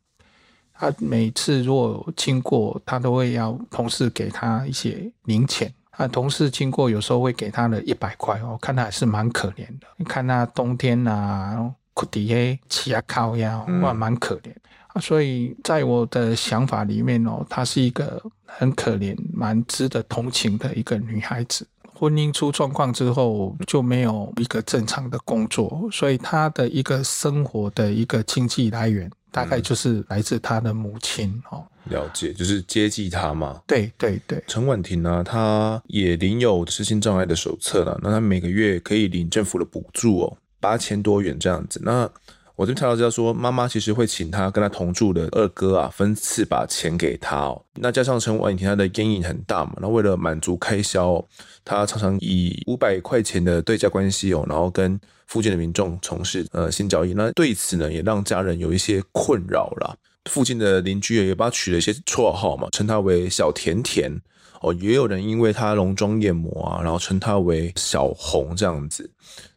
[0.78, 5.72] 他每次如果经过，他都会要同事给他一些零钱。
[5.92, 9.86] 啊，同事经过有时候会给他的一百块哦，看他还是蛮可怜的。
[9.96, 14.50] 你看他冬天呐，苦底下起啊靠呀，哇，蛮可怜
[14.88, 15.00] 啊。
[15.00, 21.66] 所以在我的想法里面哦，她是一个很可怜、蛮值得同情的一个女孩子。
[21.98, 31.64] 婚姻出状况之后，就没有一个正常的工作，所以他的一个生活的一个经济来源，大概就是来自他的母亲哦。
[31.84, 33.62] 了解，就是接济他嘛。
[33.66, 37.98] 对对对，陈婉婷呢，她也领有身心障碍的手册了。
[38.02, 41.80] 那她每个月可以领政府的补助哦，八千多元这样子。
[41.82, 42.10] 那
[42.56, 47.62] 我这边查到知道说，妈妈其实会请他跟他同住的二哥啊，分次把钱给他哦。
[47.74, 51.24] 那加上陈婉婷她的烟瘾很大嘛，那为了满足开销哦，
[51.64, 57.12] 她常常以五百块钱的对价关系哦，然后跟附近的民众从事呃性交易。
[57.12, 59.94] 那对此呢，也让家人有一些困扰了。
[60.28, 64.20] 附近的邻居也帮他取了一些绰号嘛，称他为小甜甜
[64.60, 69.10] 哦，也有人因为他浓妆艳抹啊，然后称他为小红这样子。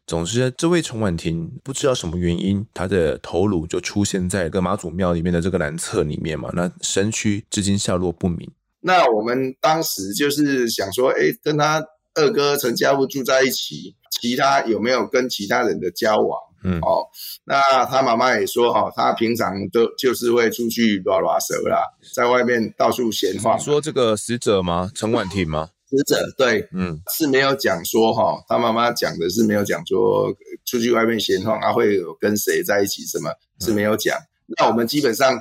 [0.05, 8.49] 总之，这位陈婉婷不知道什么原因，她的头颅就出现在一个妈祖庙里面的这个男厕里面嘛，那身躯至今下落不明。
[8.82, 16.39] 那我们当时就是想说，哎，跟他二哥陈家富住在一起，其他有没有跟其他人的交往？
[16.63, 17.06] 嗯，哦，
[17.45, 21.82] 那他妈妈也说，哈，他平常都就是会出去拉拉蛇啦，
[22.13, 23.60] 在外面到处闲晃。
[23.60, 24.89] 说这个死者吗？
[24.93, 25.69] 陈婉婷吗？
[25.89, 30.32] 死者对，嗯，是没有讲说，哈，他妈妈讲的是没有讲说
[30.65, 34.15] 出去外面闲晃啊，会有跟谁在一起，什么是没有讲。
[34.17, 35.36] 嗯、那我们基本上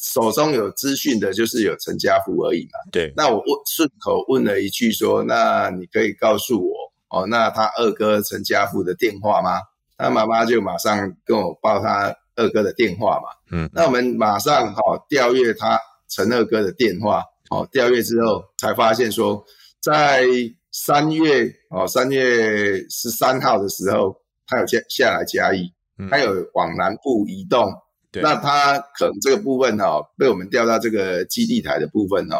[0.00, 2.78] 手中有资讯的，就是有陈家富而已嘛。
[2.90, 6.74] 对，那我问顺口问了一句说，那你可以告诉我，
[7.10, 9.60] 哦，那他二哥陈家富的电话吗？
[10.00, 13.28] 他妈妈就马上跟我报他二哥的电话嘛。
[13.52, 19.44] 嗯，那我们马上哦调阅他陈二哥的电话，哦，调阅之后才发现说，
[19.80, 20.24] 在
[20.72, 25.72] 三月哦三月十三号的时候，他有下下来嘉义，
[26.10, 27.72] 他有往南部移动。
[28.10, 32.36] 对，那他可能这个部分哈被我们调到这个基地台的部分哦，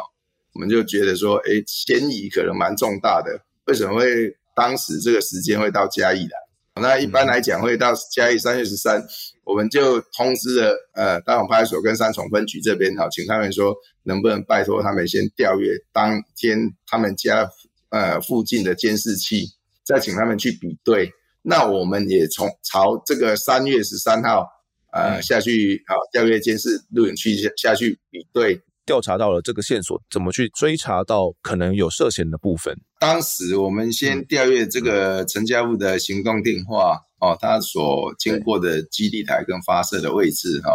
[0.54, 4.36] 我们就觉得说，哎，嫌疑可能蛮重大的，为什么会？
[4.52, 6.36] 当时这个时间会到嘉义来，
[6.74, 9.02] 那一般来讲会到嘉义三月十三，
[9.44, 17.46] 我们就通知了呃大同派出所跟三重分局这边哈，请他们说能不能拜托他们先调阅当天他们家
[17.90, 19.46] 呃附近的监视器，
[19.84, 21.12] 再请他们去比对。
[21.42, 24.46] 那我们也从朝这个三月十三号
[24.92, 28.62] 呃下去好调阅监视录影器下下去比对。
[28.86, 32.76] 调查到了这个线索，怎么去追查到可能有涉嫌的部分？
[32.98, 40.72] 当时我们先调阅这个陈家富的行动电话哦，他所经过的基地台跟发射的位置哈。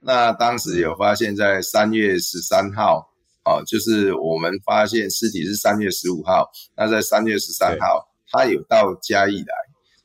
[0.00, 3.10] 那当时有发现，在三月十三号
[3.44, 9.54] 哦，就是我们发现尸体是三月十五号，那在三月十三号，他有到嘉义来，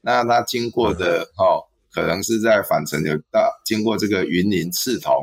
[0.01, 5.13] 那他经过的哦，可能是在返程有到经过这个云林刺桐。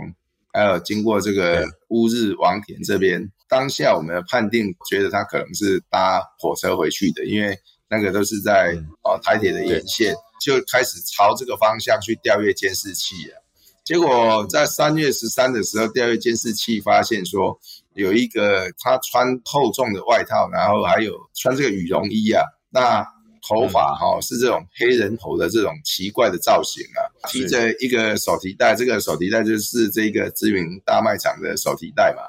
[0.53, 13.41] 还有经过这个乌日王田这边，当下我们的判定觉得他可能是搭火车回去的，因为那个都是在哦台铁的沿线，就开始朝这个方向去调阅监视器啊。
[13.83, 17.59] 结果在三月十三的时候，调阅监视器发现说，
[17.95, 23.07] 有一个他穿厚重的外套，然后还有穿这个羽绒衣啊，那。
[23.49, 32.23] 头发哈是这种黑人头的这种奇怪的造型啊，提着一个手提袋，这个手提袋就是这个知名大卖场的手提袋嘛，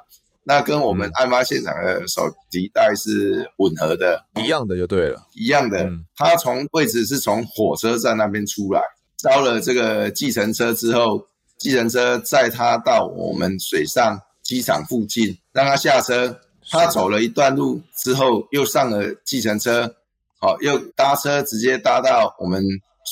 [0.44, 5.88] 那跟我们案发现场的手提袋是吻合的，一样的就对了，一样的。
[6.16, 8.82] 他从位置是从火车站那边出来，
[9.18, 11.28] 招了这个计程车之后，
[11.60, 16.40] 计程车载他到我们水上机场附近，让他下车，
[16.72, 19.96] 他走了一段路之后，又上了计程车。
[20.44, 22.62] 哦，又搭车直接搭到我们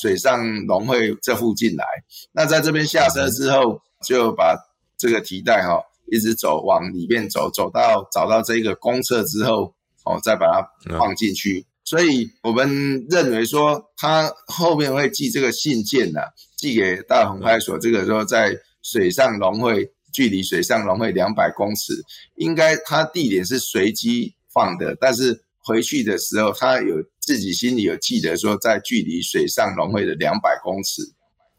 [0.02, 1.86] 水上农会这附近来。
[2.34, 4.54] 那在这边下车之后，就把
[4.98, 11.66] 这个提袋哈，一直走往里面走，走到找到这个公厕之后，哦，再把它放进去。
[11.86, 16.20] 所以我们认为说，他后面会寄这个信件呢，
[16.58, 17.80] 寄给大同派出所。
[17.80, 21.94] 这个时候在水上农会，距离水上农会两百公尺，
[22.36, 26.96] 应该他地点是随机放的，但是回去的时候他有。
[27.24, 31.04] 自己心里有记得说，在距离水上龙会的两百公尺，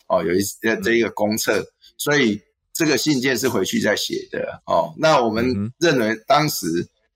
[0.08, 1.64] 哦，有一这这一个公厕，
[1.96, 2.38] 所以
[2.74, 4.92] 这个信件是回去再写的哦。
[4.98, 6.66] 那我们认为当时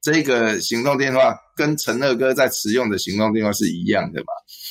[0.00, 4.26] 这个行动电话跟陈二哥在持用的行动电话是一样的嘛？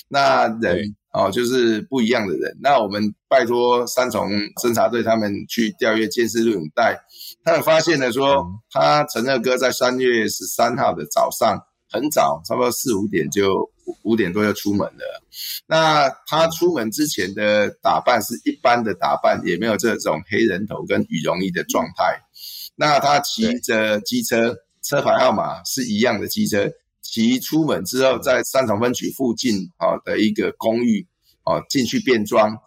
[0.08, 2.58] 那人哦，就是不一样的人。
[2.62, 4.30] 那我们拜托三重
[4.64, 6.98] 侦查队他们去调阅监视录影带，
[7.44, 11.62] 他们发现了说，他陈二哥在三月十三号的早上。
[11.92, 13.70] 很早，差不多四五点就
[14.02, 15.24] 五点多就出门了。
[15.68, 22.22] 那他出门之前的打扮是一般的打扮，也没有这种黑人头跟羽绒衣的状态。
[22.76, 26.70] 那他骑着机车，车牌号码是一样的机车，
[27.02, 31.08] 骑出门之后，在三重分局附近啊的一个公寓
[31.44, 32.58] 啊进去变装，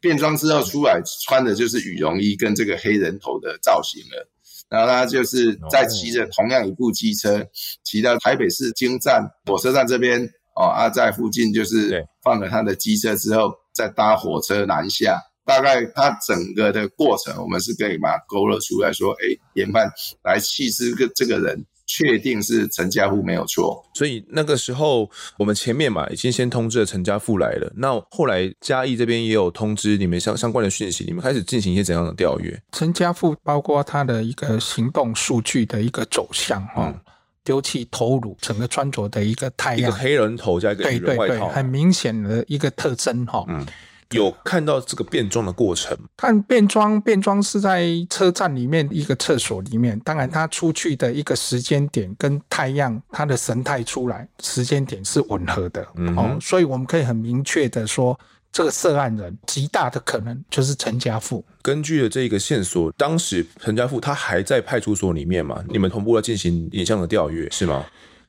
[0.00, 4.28] 变装之后出来穿的就是羽绒衣跟这个黑人头的造型了。
[4.68, 7.46] 然后他就是在骑着同样一部机车，
[7.84, 10.20] 骑到台北市京站火车站这边
[10.54, 15.20] 哦，啊，在附近就是放了他的机车之后，再搭火车南下。
[15.44, 19.90] 大概他整个的过程，我们是可以把它勾勒出来说，哎，研判
[20.22, 21.64] 来弃尸个这个人。
[21.88, 27.72] 确定是陈家富没有错，所以那个时候我们前面嘛已经先通知了陈家富来了。
[27.74, 32.62] 那后来嘉义这边也有通知你们相相关的讯息，你们开始进行一些怎样的调阅？
[32.72, 36.94] 陈家富包括他的一个行动数据的一个走向哈，
[37.42, 43.44] 丢弃头颅，整个穿着的一个态样，一个黑人头加一个对对对，很明显的一个特征哈。
[43.48, 43.66] 嗯
[44.10, 45.96] 有看到这个变装的过程？
[46.16, 49.98] 看变装，变装是在车站里面一个厕所里面。
[50.00, 55.86] 当然，他出去的一个时间点跟太阳他的神态出来时间点是吻合的。
[55.96, 58.18] 嗯，哦，所以我们可以很明确的说，
[58.50, 61.44] 这个涉案人极大的可能就是陈家富。
[61.60, 65.62] 根据了这个线索，当时陈家富他还在派出所里面嘛？
[65.68, 67.84] 你们同步要进行影像的调阅是吗？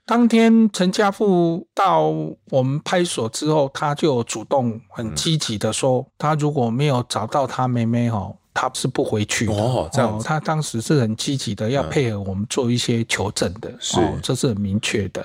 [0.10, 2.08] 当天陈家富到
[2.50, 9.54] 我们派出所之后，他就主动很积极的说，他如果没有找到他妹妹哈，他是不回去的。
[9.54, 15.24] 哦，这样子，他当时是很积极的要配合我们做一些求证的，是，这是很明确的。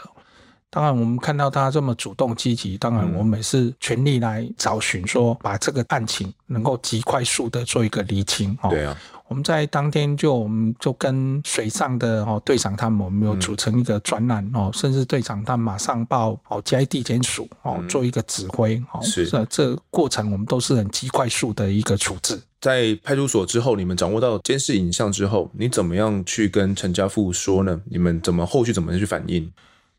[0.68, 8.54] 当然，我们看到他这么主动积极，当然我们也是全力来找寻，说把这个案情能够极快速的做一个厘清。
[8.68, 8.94] 对啊，
[9.34, 22.40] 我们在当天就我们就跟水上的哦队长他们，我们有组成一个专栏哦，甚至队长他马上报哦嘉义地检署哦做一个指挥哦，是这这过程我们都是很极快速的一个处置。
[22.60, 27.80] 在派出所之后，你们掌握到监视影像之后，你怎么样去跟陈家富说呢？
[27.86, 29.50] 你们怎么后续怎么去反应？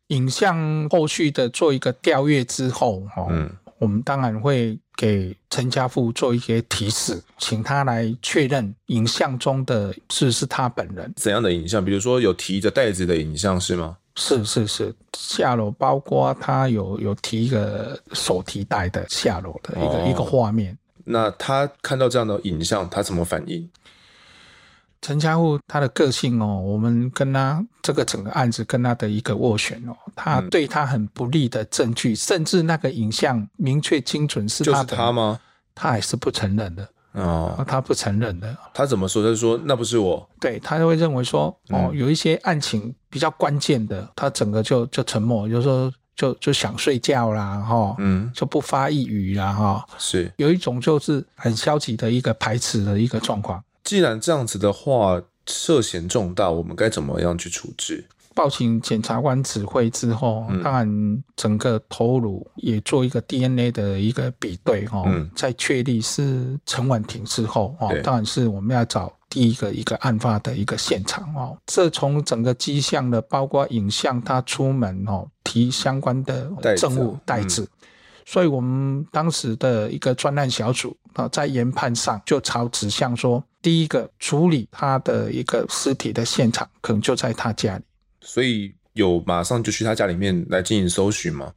[0.07, 11.11] 影像后续的做一个调阅之后，哦，嗯，我们当然会给陈家富做一些提示，请他来确认影像中的是是他本人。
[11.15, 11.83] 怎样的影像？
[11.83, 13.97] 比如说有提着袋子的影像是吗？
[14.17, 20.77] 是是是，下楼包括他有有提一个手提袋的下楼的一个、哦、一个画面。
[21.03, 23.69] 那他看到这样的影像，他怎么反应？
[25.01, 35.39] 陈家富他的个性哦，我们跟他这个整个案子跟他的一个斡旋哦，他对他很不利的证据，嗯、甚至那个影像明确精准是他的，就是他吗？
[35.75, 38.57] 他还是不承认的哦，他不承认的。
[38.73, 39.21] 他怎么说？
[39.21, 40.27] 他就说那不是我。
[40.39, 53.63] 对，他就会认为说哦，有一些案情比较关键的，他整个就就沉默，有时候就就想睡觉啦，哈，嗯，就不发一语啦，哈，是有一种就是很消极的一个排斥的一个状况。
[53.85, 58.05] 既然这样子的话，涉嫌重大，我们该怎么样去处置？
[58.33, 71.57] 报请检察官指挥之后，嗯、当然整个头颅也做一个 DNA 的一个比对哦，嗯、在确立是陈婉婷之后哦，当然是我们要找第一个一个案发的一个现场哦。
[71.67, 77.61] 这从整个迹象的，包括影像，他出门哦提相关的证物袋子。
[77.61, 77.67] 嗯
[78.27, 87.83] 所以，我们当时的一个专案小组啊，在研判上就朝指向说，第一个处理他的一个尸体的现场，可能就在他家里。
[88.21, 91.51] 所以，有马上就去他家里面来进行搜寻吗？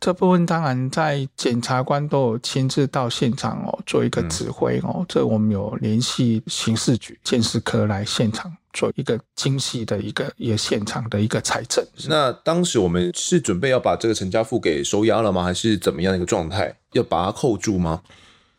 [0.00, 4.90] 这部分当然在检察官都有亲自到现场哦，做一个指挥哦。
[4.98, 11.86] 嗯、这我们有联系刑事局鉴识科来现场做一个精细的一个一个现场的一个采证。
[12.08, 15.44] 那当时我们是准备要把这个陈家富给收押了吗？
[15.44, 16.76] 还是怎么样的一个状态？
[16.92, 18.02] 要把他扣住吗？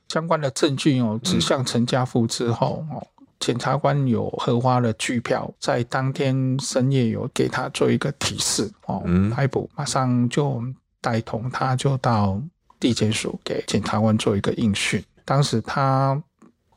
[0.10, 3.06] 相关的证据哦指向陈家富之后哦，
[3.40, 9.04] 检、嗯、察官有核发了拘票，在当天深夜有给他做一个提示哦，
[9.36, 10.64] 逮捕、嗯、马上就。
[11.02, 12.42] 带同他就到
[12.80, 16.20] 地检署给检察官做一个应讯，当时他。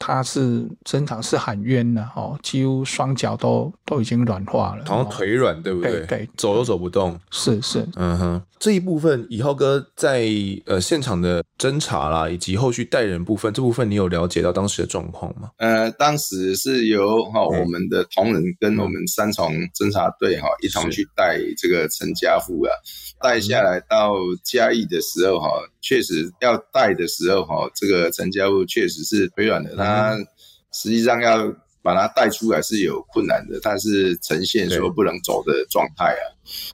[0.01, 5.91] 他是经常是喊冤的哦，几乎双脚都都已经软化了，好像腿软，对不对？
[5.91, 7.18] 对，对，走都走不动。
[7.33, 8.43] 是是，嗯哼。
[8.59, 10.29] 这一部分，以浩哥在
[10.67, 15.51] 呃现场的侦查啦，以及后续带人部分，这部分你有了解到当时的状况吗？
[15.59, 22.71] 呃，当时是由哈我们的同仁跟我们三重侦查队哈一同去带这个陈家富啊，
[23.23, 25.49] 带下来到嘉义的时候哈，
[25.81, 29.77] 确实要带的时候哈，这个陈家富确实是腿软的。
[29.77, 30.17] 他
[30.73, 31.47] 实际上要
[31.83, 36.24] 把他带出来是有困难的，但是呈现说不能走的状态啊。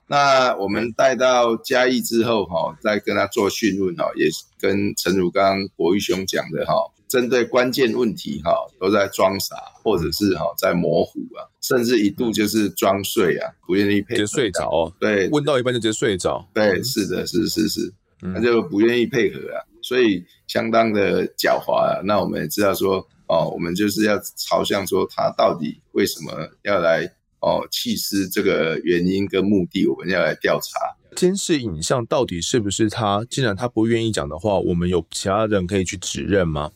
[0.07, 4.27] 那我们带到嘉义之后哈，再跟他做讯问哈，也
[4.59, 6.73] 跟陈如刚国玉兄讲的哈，
[7.07, 14.93] 针对关键问题哈，都在装傻或者是哈在模糊啊，甚至一度就是装睡啊，不愿意配合，直接睡着。
[14.99, 16.47] 对，问到一半就直接睡着。
[16.53, 17.93] 对，是的，是是是，
[18.33, 19.59] 他就不愿意配合啊。
[19.81, 26.31] 所以相当的狡猾啊，那我们也知道说，哦，我们就是要朝向说他到底为什么
[26.63, 27.03] 要来
[27.39, 30.95] 哦弃尸这个原因跟目的，我们要来调查。
[31.15, 33.25] 监视影像到底是不是他？
[33.29, 36.71] 既然他不愿意讲的话，我们有其他人可以去指认吗？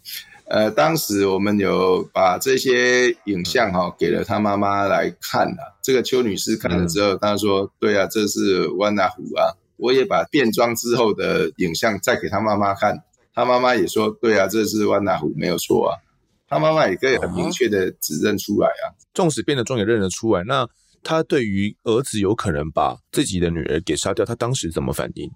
[0.46, 13.04] 呃，当时我们有把这些影像哈给了他妈妈来看了，这个邱女士看了之后，她说：“对啊，这是万那虎啊。”我也把变装之后的影像再给他妈妈看，
[13.36, 15.94] 他妈妈也说：“对啊，这是万那虎，没有错啊。”
[16.50, 18.92] 他妈妈也可以很明确的指认出来啊。
[19.14, 20.44] 纵使变了妆也认得出来。
[20.44, 20.68] 那
[21.04, 25.32] 他对于儿子有可能把自己的女儿给杀掉，他当时怎么反应？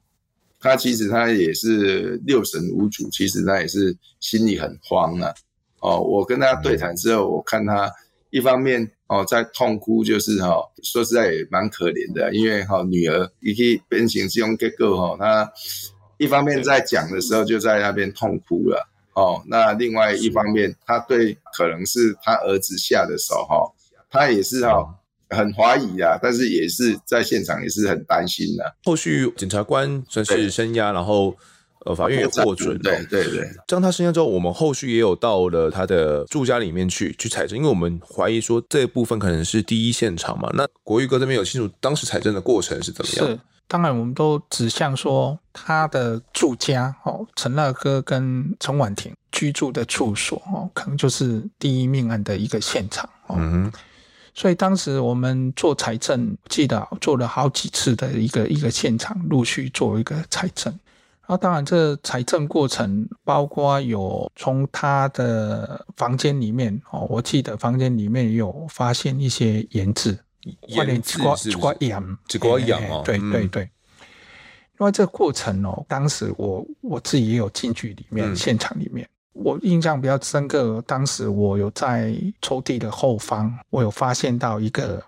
[0.59, 5.33] 他其实他也是六神无主，其实他也是心里很慌啊。
[5.79, 7.91] 哦，我跟他对谈之后，我看他
[8.31, 8.91] 一方面。
[9.07, 15.53] 哦，在痛哭就是哈，说实在也蛮可怜的，因为哈女儿已经变形这种结构哈，他
[16.17, 23.71] 一方面在讲的时候就在那边痛哭了哦，那另外一方面他对可能是他儿子下的手哈，
[24.09, 24.95] 他也是哈
[25.29, 28.75] 很怀疑啊，但是也是在现场也是很担心的。
[28.83, 31.35] 后续检察官算是声押，然后。
[31.85, 33.45] 呃，法院也获准，对对对。
[33.67, 40.49] 将他声押之后，我们后续也有到了他的住家里面去去采证，因为我们怀疑说这部分可能是第一现场嘛。
[40.53, 43.39] 那国玉哥这边有清楚当时采证的过程是怎么样？
[43.73, 53.35] 是当然我们都指向说他的住家哦，陈乐哥跟陈婉婷居住的处所哦，可能就是第一命案的一个现场哦。
[53.39, 53.71] 嗯
[54.35, 60.73] 所以当时我们做财政，记得做了好几次的一个一个现场，陆续做一个财政。
[61.21, 70.17] 然后当然这财政过程，包括有从他的房间里面哦，我记得房间里面有发现一些盐渍，
[70.67, 71.77] 盐渍是不是？
[71.79, 73.69] 盐，这个盐哦，对对对。
[74.79, 79.07] 因为这个过程哦，当时我我自己也有进去里面、嗯、现场里面。
[79.31, 85.03] 我印象比较深刻，当时我有在抽屉的后方，我有发现到一个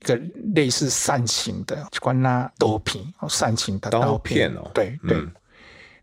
[0.00, 0.18] 一个
[0.54, 5.18] 类似扇形的关那刀片，扇形的刀片，哦，对对。
[5.18, 5.30] 嗯、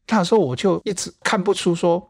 [0.08, 2.08] 那时候我就一直看不出说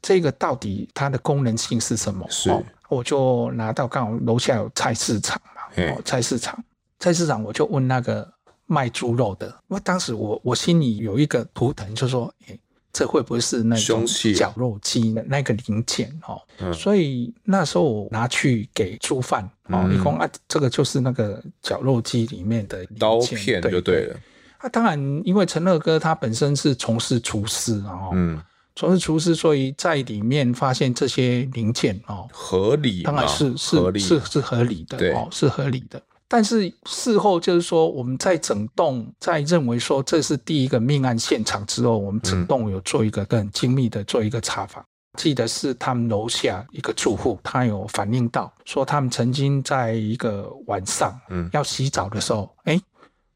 [0.00, 6.62] 这个到底它的功能性是什么，是、哦，我就拿到刚好楼下有菜市场嘛，哦，菜市场，
[6.98, 8.30] 菜市场我就问那个
[8.66, 12.58] 卖猪肉的，因为当时我我心里有一个图腾，就说，诶
[12.92, 14.04] 这会不会是那种
[14.36, 16.38] 绞肉机的那个零件哦？
[16.58, 24.16] 嗯、所以那时候我拿去给猪贩哦，你说、嗯、啊，这个就是那个绞肉机里面的刀片就对了。
[24.58, 28.38] 啊，当然，因为陈乐哥他本身是从事厨师哦，嗯，
[28.74, 36.00] 从事厨师，所以在里面发现这些零件哦，合理，当然是是合理是是合理的哦，是合理的。
[36.26, 44.82] 但是事后就是说，我们在整栋在认为说这是第一个命案现场之后，我们整栋有做一个更精密的做一个查访。
[44.82, 44.86] 嗯、
[45.18, 52.82] 记得是他们楼下一个住户，他有反映到说，他们曾经在一个晚上，嗯，要洗澡的时候，哎、嗯，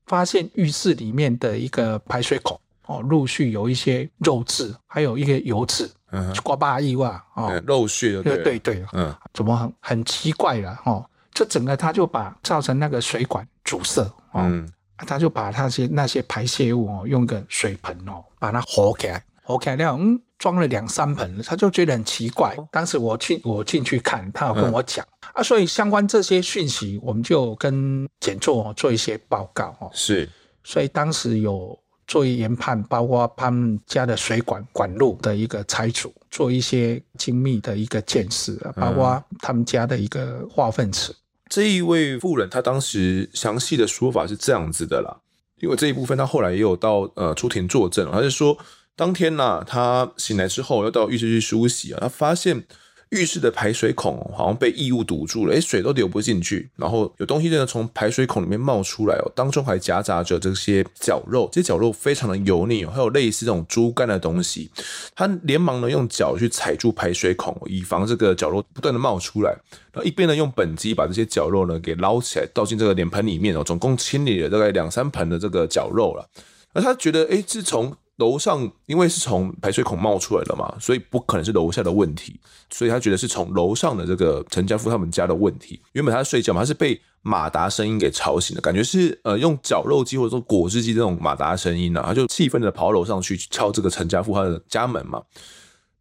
[0.07, 11.05] 发现浴室里面的一个排水孔哦，陆续有一些肉质，还有一些油脂，嗯，刮巴意外哦，漏血，对对对，嗯，怎么很很奇怪了哦。
[11.33, 14.67] 这整个他就把造成那个水管阻塞，哦，嗯，
[14.99, 22.57] 他就把那些那些排泄物哦，用个水盆哦，把它活起来，和起来了，嗯，装了两三盆，他就觉得很奇怪。
[22.71, 29.91] 当时我去我进去看，他有跟我讲、嗯、啊，所以相关这些讯息，我们就跟检座做一些报告哦。
[29.93, 30.27] 是，
[30.65, 41.15] 所以当时有做一研判，包括他们家的水管管路的一个拆除，做一些精密的一个建设，包括他们家的一个化粪池。
[41.49, 45.17] 这一位妇人，她当时详细的说法是这样子的啦，
[45.61, 48.57] 因为这一部分她后来也有到呃出庭作证，她是说
[48.95, 52.65] 当天呐、啊，她醒来之后要到浴室去梳洗啊，她发现。
[53.11, 64.69] 浴室的排水孔好像被异物堵住了，诶，水都流不进去，然后有东西真的从排水孔里面冒出来哦，当中还夹杂着这些绞肉，这些绞肉非常的油腻哦，还有类似这种猪肝的东西，
[65.15, 69.51] 他连忙呢用脚去踩住排水孔，以防这个绞肉不断的冒出来，
[69.93, 76.29] 然后一边呢用本机把这些绞肉呢给捞起来，倒进这个脸盆里面哦，总共清理了大概两三盆的这个绞肉了，
[76.73, 82.41] 而他觉得诶，自从楼上因为是从排水孔冒出来的嘛，所以不可能是楼下的问题，
[82.71, 85.81] 所以他觉得是从楼上的这个陈家富他们家的问题。
[85.93, 95.23] 原本他睡觉嘛，他是被马达声音给吵醒的，感觉是呃用绞肉机或者说果汁机这种马达声音呢、啊，他就气愤的跑到楼上去敲这个陈家富他的家门嘛，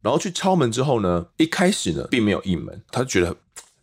[0.01, 3.35] 然后去敲门之后呢，一开始呢并没有应门，他觉得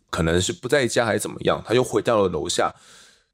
[0.09, 2.73] 可能是不在家还是怎么样，他又回到了楼下。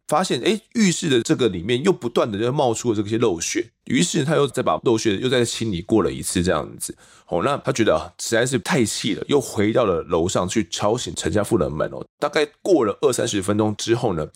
[0.10, 6.97] 发现哎，浴室的这个里面又不断的就冒出了这些漏血，于是他又再把漏血又再清理过了一次，这样子。
[7.28, 12.03] 哦，那他觉得，实在是太气了，又回到了楼上去敲醒陈家富的门哦。
[12.18, 14.28] 大概过了二三十分钟之后呢，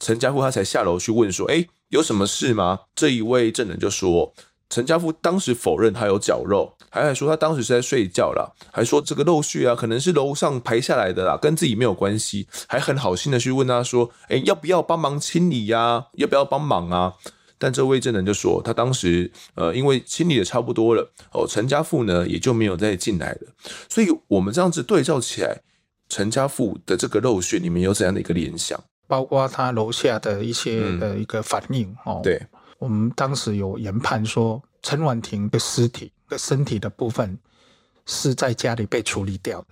[0.00, 4.34] 陈家富他才下楼去问说：“哎，有什么事吗？”这一位证人就说。
[4.70, 16.06] 陈家富当时否认他有绞肉，还还说他当时是在睡觉啦，还说这个漏血啊可能是楼上排下来的啦，跟自己没有关系，还很好心的去问他说，哎，要不要帮忙清理呀、啊？
[16.14, 17.12] 要不要帮忙啊？
[17.58, 23.52] 但这位证人就说，他当时呃因为清理的差不多了，哦，陈家富呢也就没有再进来了。
[23.88, 25.60] 所以我们这样子对照起来，
[26.08, 28.80] 陈家富的这个漏血你们有怎样的一个联想？
[29.08, 32.40] 包括他楼下的一些的一个反应、嗯、哦，对。
[32.80, 37.38] 我们当时有研判说，陈婉婷的尸体的身体的部分
[38.06, 39.66] 是在家里被处理掉的，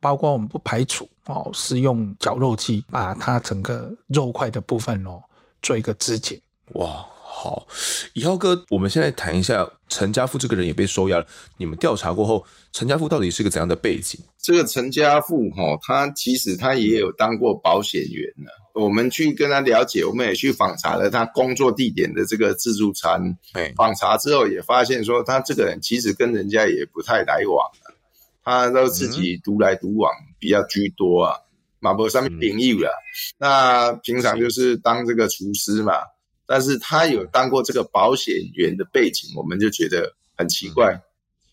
[0.00, 5.22] 包括我们不排除哦，是用绞肉机把它整个肉块的部分哦
[5.60, 6.40] 做一个肢解。
[6.72, 7.66] 哇，好，
[8.14, 11.26] 以浩哥，我们现在谈一下陈家富这个人也被收押了。
[11.58, 12.42] 你们调查过后，
[12.72, 14.18] 陈家富到底是个怎样的背景？
[14.38, 18.50] 这个陈家富哈、哦，他其实他也有当过保险员呢。
[18.78, 23.36] 我们去跟他了解，我们也去访查了他工作地点的这个自助餐。
[23.52, 27.70] 哎，访查之后也发现说，他这个人其实跟人家也不太来往，
[28.44, 31.36] 他都自己独来独往比较居多啊。
[31.80, 32.90] 马博上面朋友了，
[33.38, 35.94] 那平常就是当这个厨师嘛，
[36.46, 40.94] 但是他有当过这个保险员的背景，我们就觉得很奇怪。
[40.94, 41.02] 嗯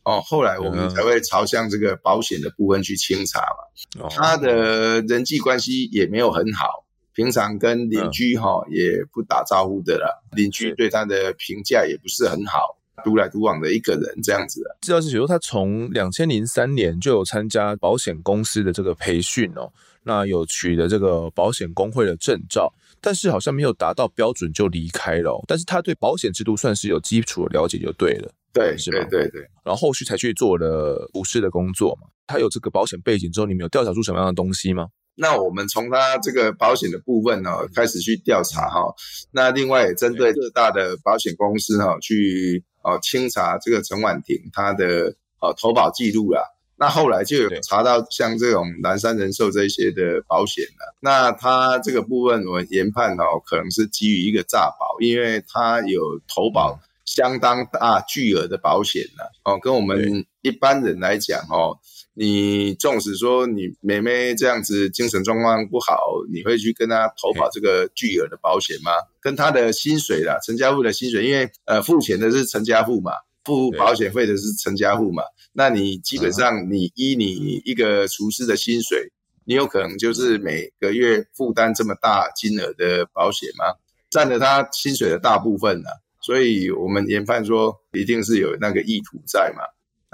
[0.05, 4.07] 哦，后来我们才会朝向这个保险的部分去清查嘛。
[4.11, 6.84] 他的人际关系也没有很好，
[7.15, 14.77] 平常跟邻居哈也不打招呼的啦，邻居对他的评价也不是很好，独来独往的一个人这样子的。
[14.81, 19.71] 知道是说他从两千零三年就有参加保险公司的这个培训哦，
[20.03, 25.41] 那有取得这个保险工会的证照，但是好像没有达到标准就离开了。
[25.47, 28.29] 但是他对保险制度算是有基础的了解就对了。
[28.51, 28.99] 对，是吧？
[29.09, 32.09] 对对对，然后后续才去做了补师的工作嘛。
[32.27, 34.87] 他有这个保险背景之后，你们有调查出什么样的东西吗？
[35.15, 38.93] 那我们从他这个保险的部分呢、哦，开始去调查哈、哦。
[39.31, 46.41] 那另外也针对各大的保险公司哈、哦，去哦清查这个陈婉婷她的哦投保记录啦。
[46.77, 50.95] 那后来就有查到像这种南山人寿这些的保险了。
[50.99, 56.79] 那他这个部分我研判哦，可能是基于一个诈保，因为他有投保。
[57.05, 61.77] 相当大巨额的保险了哦，跟我们一般人来讲哦，
[62.17, 65.97] 你纵使说你妹妹这样子精神状况不好，
[66.31, 68.91] 你会去跟她投保这个巨额的保险吗？
[69.21, 73.11] 跟她的薪水啦，陈家富的薪水，因为呃付钱的是陈家富嘛，
[73.43, 79.11] 付保险费的是陈家富嘛，那你基本上你依你一个厨师的薪水，
[79.43, 83.65] 你有可能就是每个月负担这么大金额的保险吗？
[84.09, 85.89] 占了他薪水的大部分呢？
[86.21, 89.61] 所以我们研判说，一定是有那个意图在嘛，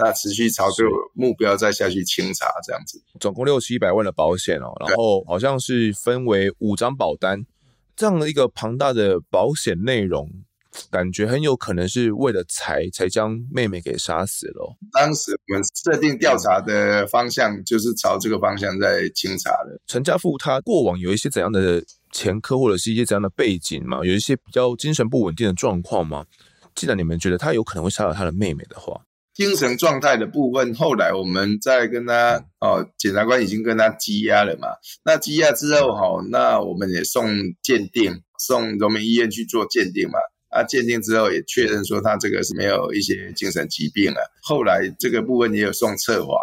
[0.02, 3.00] 那持续朝这个目标再下去清查，这样子。
[3.20, 7.44] 总共六七百万的保险哦，然后好像是分为五张保单，
[7.94, 10.28] 这样的一个庞大的保险内容，
[10.90, 14.76] 感觉很有可能是为了财才将妹妹给杀死了。
[14.92, 19.80] 当时我们设定调查的方向就是朝这个方向在清查的。
[19.86, 21.82] 陈家富他过往有一些怎样的？
[22.14, 26.26] 前科或者是一些怎样的背景嘛，有一些比较精神不稳定的状况吗？
[26.74, 29.00] 既然你们觉得他有可能会杀了他的妹妹的话，
[29.34, 34.68] 精神状态的部分，后来我们再跟他哦，检察官已经跟他羁押了嘛。
[35.04, 37.26] 那羁押之后哈，那我们也送
[37.62, 40.18] 鉴定，送荣民医院去做鉴定嘛。
[40.50, 44.20] 啊，鉴定之后也确认说他这个是没有一些精神疾病了。
[44.42, 46.36] 后来这个部分也有送测谎。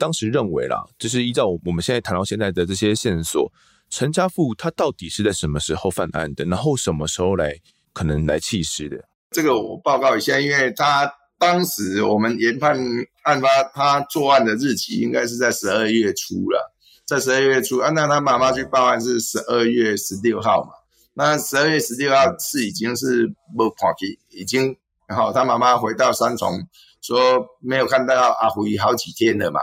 [0.00, 3.52] 当时认为啦，就是依照我们现在谈到现在的这些线索。
[3.88, 6.44] 陈家富他到底是在什么时候犯案的？
[6.46, 7.54] 然后什么时候来
[7.92, 8.96] 可能来弃尸的？
[9.30, 11.08] 这个我报告一下，因为他
[11.42, 12.78] 当时我们研判
[13.24, 16.72] 案发他作案的日期应该是在十二月初了，
[17.04, 20.70] 在十二月初啊，那他妈妈去报案是十二月十六号嘛？
[21.14, 23.26] 那十二月十六号是已经是
[23.56, 24.76] 没看去，已经
[25.08, 26.68] 然后他妈妈回到三重
[27.00, 29.58] 说没有看到阿辉好几天了嘛。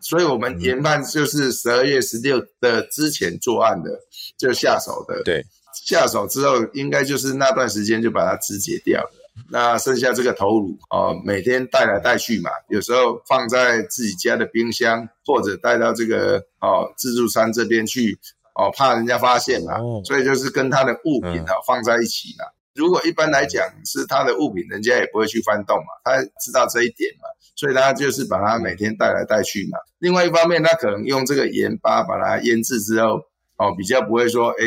[0.00, 3.90] 所以我们研判就是十二月十六的之前作案的，
[4.36, 5.22] 就下手的。
[5.24, 9.10] 对，下手之后应该就是那段时间就把他肢解掉了。
[9.50, 18.18] 那剩下这个头颅哦，每天带来带去嘛，有时候放在自己家的冰箱，或者带到这个哦自助餐这边去
[18.54, 19.78] 哦，怕人家发现嘛。
[19.78, 20.00] 哦。
[20.04, 22.44] 所以就是跟他的物品啊放在一起嘛。
[22.74, 27.28] 如果一般来讲是他的物品，人家也不会去翻动嘛，他知道这一点嘛。
[27.56, 29.78] 所以他就是把它每天带来带去嘛。
[30.00, 33.20] 另外一方面，他可能用这个盐巴把它腌制之后，
[33.58, 34.64] 哦，比较不会说，哎，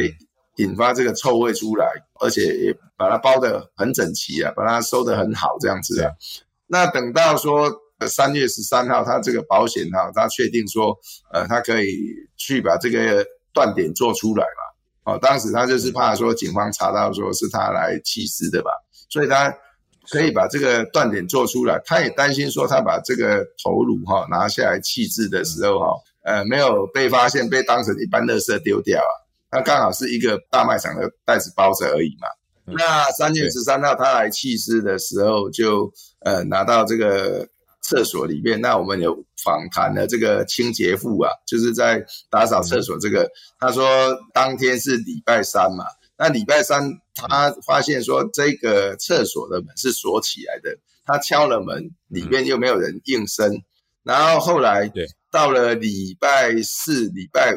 [0.58, 1.88] 引发这个臭味出来，
[2.20, 6.12] 而且也把它包得很整齐啊，把它收得很好这样子啊。
[6.68, 7.72] 那等到说
[8.08, 10.98] 三月十三号，他这个保险哈，他确定说，
[11.32, 11.88] 呃，他可以
[12.36, 15.14] 去把这个断点做出来嘛。
[15.14, 18.72] 哦，当时他就是怕说警方查到说是他来弃尸的吧，
[19.10, 19.54] 所以他。
[20.10, 25.88] 可以把这个断点做出来，他也担心说他把这个头颅哈拿下来弃置的时候哈，
[26.24, 29.12] 呃，没有被发现，被当成一般垃圾丢掉啊，
[29.58, 32.28] 他刚好是一个大卖场的袋子包着而已嘛。
[32.66, 37.48] 那三月十三号他来弃尸的时候就，就呃拿到这个
[37.82, 43.28] 厕所里面，那我们有访谈了这个清洁妇啊，就是在打扫厕所这个，
[43.60, 45.86] 他说当天是礼拜三嘛。
[46.18, 53.64] 那礼拜三，他发现说这个厕所的门是锁起来的，他敲了门，里面又没有人应声。
[54.04, 54.92] 然后后来
[55.32, 57.56] 到了礼拜四、礼拜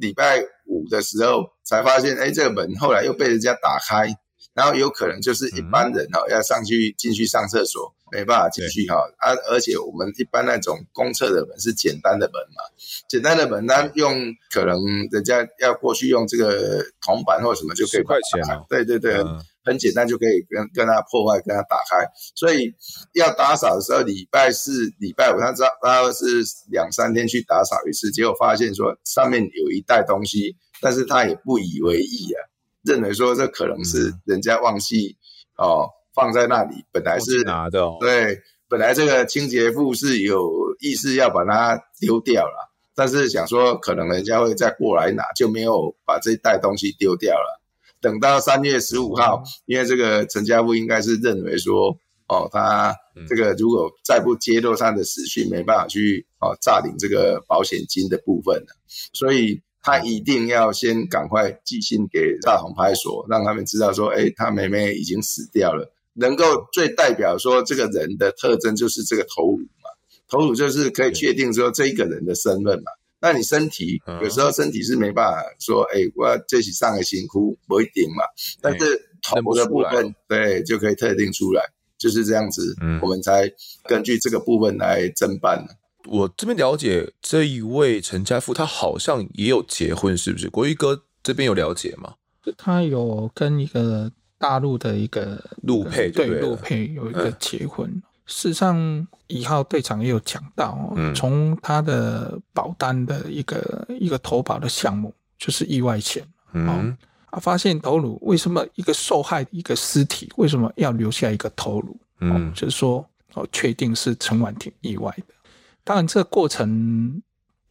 [0.00, 4.14] 礼拜五的时候，才发现，哎，这个门后来又被人家打开。
[4.54, 12.64] 然后有可能就是一般人哈要上去进去上厕所，没办法进去哈啊，而且我们一般那种公厕的门是简单的门嘛，
[13.08, 14.12] 简单的门，那用
[14.50, 14.76] 可能
[15.12, 19.24] 人家要过去用这个铜板或什么就可以打开，十块钱啊，对对对，
[19.68, 22.04] 很简单就可以跟跟他破坏，跟他打开。
[22.34, 22.74] 所以
[23.14, 26.26] 要打扫的时候，礼拜四、礼拜五，他知道他是
[26.70, 32.40] 两三天去打扫一次，结果发现说上面有一袋东西，但是他也不以为意啊。
[32.82, 35.16] 认为说这可能是人家忘记
[35.56, 38.38] 哦放在那里，本来是拿的，哦，对，
[38.68, 40.50] 本来这个清洁妇是有
[40.80, 47.57] 意识要把它丢掉了，但是想说可能人家会再过来拿，就没有把这一袋东西丢掉了。
[48.00, 51.96] 等到三月十五号，因为这个陈家富应该是认为说，
[52.28, 52.94] 哦，他
[53.28, 58.66] 这个如果再不揭露他的死讯，没办法去哦诈领这个保险金的部分了，
[59.12, 65.92] 所以他一定要先赶快寄信给大同派出所，让他们知道说，哎，他妹妹已经死掉了。
[66.14, 69.88] 能够最代表说这个人的特征就是这个头颅嘛，
[70.28, 72.90] 头颅就是可以确定说这一个人的身份嘛。
[73.20, 78.22] 那你身体有时候身体是没办法说，哎、欸，我这是上个辛苦不一定嘛。
[78.60, 78.84] 但是
[79.22, 81.62] 头的部分，对，就可以特定出来，
[81.98, 82.76] 就是这样子。
[82.80, 83.50] 嗯，我们才
[83.84, 85.66] 根据这个部分来侦办。
[86.06, 90.48] 我这边了解这一位陈家富，他好像也有结婚，是不是？
[90.48, 92.14] 国玉哥这边有了解吗？
[92.56, 98.00] 他有跟一个大陆的一个陆配，对，陆配有一个结婚。
[98.28, 106.22] 嗯事实上，一号队长也有讲到，从他的保单的一个一个投保的项目，就是意外险，
[106.52, 106.94] 嗯，
[107.30, 111.98] 啊，发现头颅为什么一个受害一个尸体为什么要留下一个头颅？
[112.20, 113.02] 嗯，就是说，
[113.32, 115.34] 哦，确定是陈婉婷意外的。
[115.82, 117.22] 当然，这个过程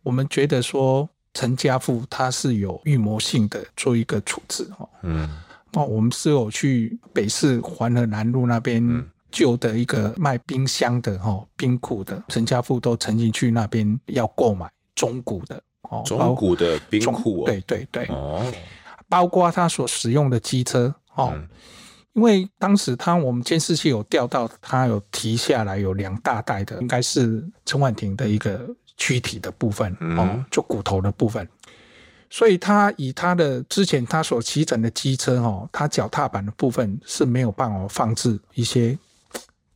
[0.01, 5.29] 我们觉得说，陈家富他是有预谋性的做一个处置，哈，嗯，
[5.71, 9.05] 那我们是有去北市环河南路那边。
[9.31, 18.05] 旧的一个卖冰箱的哈冰库的陈家富都曾经去那边要购买中古的哦，中古的冰库，对对对。
[18.05, 18.45] 哦，
[19.09, 21.33] 包括他所使用的机车哦，
[22.13, 28.67] 因为当时他我们监视器有调到，他有提下来有两大袋的，应该是陈婉婷的一个
[28.97, 31.47] 躯体的部分哦，就骨头的部分，
[32.29, 38.97] 所以他以他的之前他所骑乘的机车哦，他脚踏板的部分是没有办法放置一些。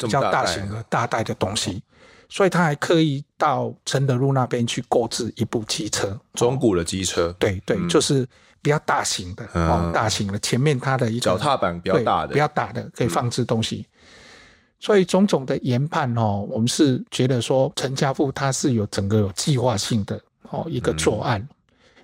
[0.07, 1.83] 比较大型的大袋的东西，
[2.29, 8.27] 所以他还刻意到承德路那边去购置一部机车，中古的机车，对对，就是
[8.61, 9.45] 比较大型的。
[9.53, 13.85] 哦，大型的，前面它的一个脚踏板比较大的，比较大的可以放置东西。
[14.79, 21.47] 所以种种的研判哦，我们是觉得说陈家富他是有整个有计划性的哦一个作案。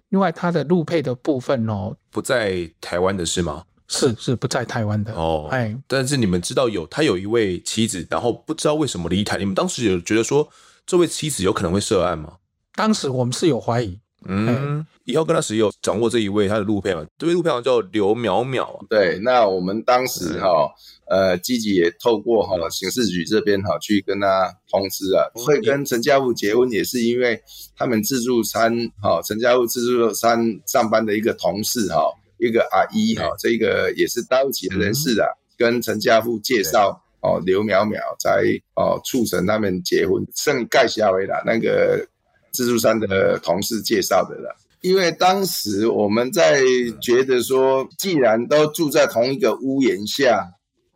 [0.10, 3.64] 另外，他的路配的部分哦，不在台湾的是吗？
[3.88, 4.16] 是。
[4.20, 5.14] 是不在台湾的。
[5.14, 10.48] 哦，哎，但是你们知道有他有一位妻子，然后不知道为什么离台，你们当时有觉得说
[10.86, 12.34] 这位妻子有可能会涉案吗？
[12.76, 20.72] 当时我们是有怀疑，嗯，以后跟他时有掌握这一位他的录配嘛，这位录配好像叫刘淼淼，对，那我们当时哈，
[21.10, 27.42] 呃，积极也透过哈刑事局这边哈去跟他通知啊，会跟陈家富结婚也是因为
[27.76, 28.72] 他们自助餐
[29.02, 32.04] 哈，陈家富自助餐上班的一个同事哈。
[32.40, 35.28] 一个阿姨哈，这个也是大陆籍的人士啊，
[35.58, 38.44] 跟陈家富介绍哦，刘淼淼才
[38.76, 42.08] 哦促成他们结婚，剩盖下为啦，那个
[42.52, 44.56] 自助餐的同事介绍的了。
[44.82, 46.62] 因为当时我们在
[47.02, 50.48] 觉得说，既然都住在同一个屋檐下，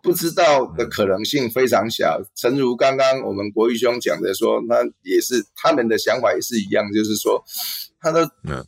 [0.03, 2.21] 不知道的可能性非常小。
[2.35, 7.43] 诚如刚刚我们国玉兄讲的说，那也是他们的想法也是一样，就是说，
[7.99, 8.19] 他都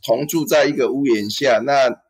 [0.02, 2.02] 同住在一个屋檐下，那。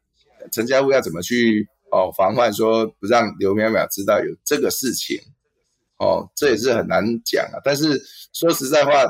[0.53, 5.19] 陈家富要怎么去哦防范说不让刘淼淼知道有这个事情
[5.99, 7.61] 哦，这也是很难讲啊。
[7.65, 9.05] 但是说实在话，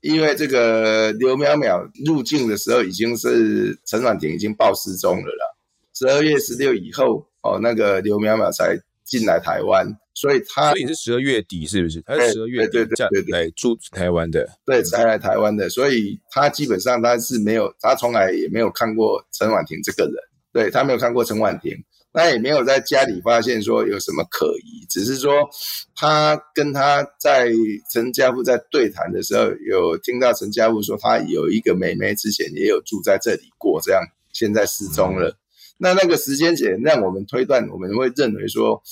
[0.00, 5.44] 因为这个刘淼淼入境的时候已经是陈婉婷已经报失踪了啦，
[5.92, 12.00] 十二月十六以后哦，那个刘淼淼才进来台湾，所以他所以是十二月底是不是？
[12.02, 20.14] 他是十二月底对对对对来住台湾的，对才来台湾的，所以他基本上他是没有，他从来也没有看过陈婉婷这个人。
[20.52, 21.72] 对，他没有看过陈婉婷，
[22.12, 25.48] 那也没有在家里发现说有什么可疑，只是说
[25.94, 27.52] 他跟他在
[27.92, 35.38] 陈家富在对谈的时候，有听到陈家富说他有一个妹妹之前也有住在这里过，这样现在失踪了。
[35.78, 38.82] 那那个时间点让我们推断，我们会认为说，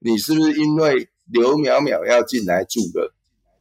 [0.00, 3.14] 你是不是因为刘淼淼要进来住了，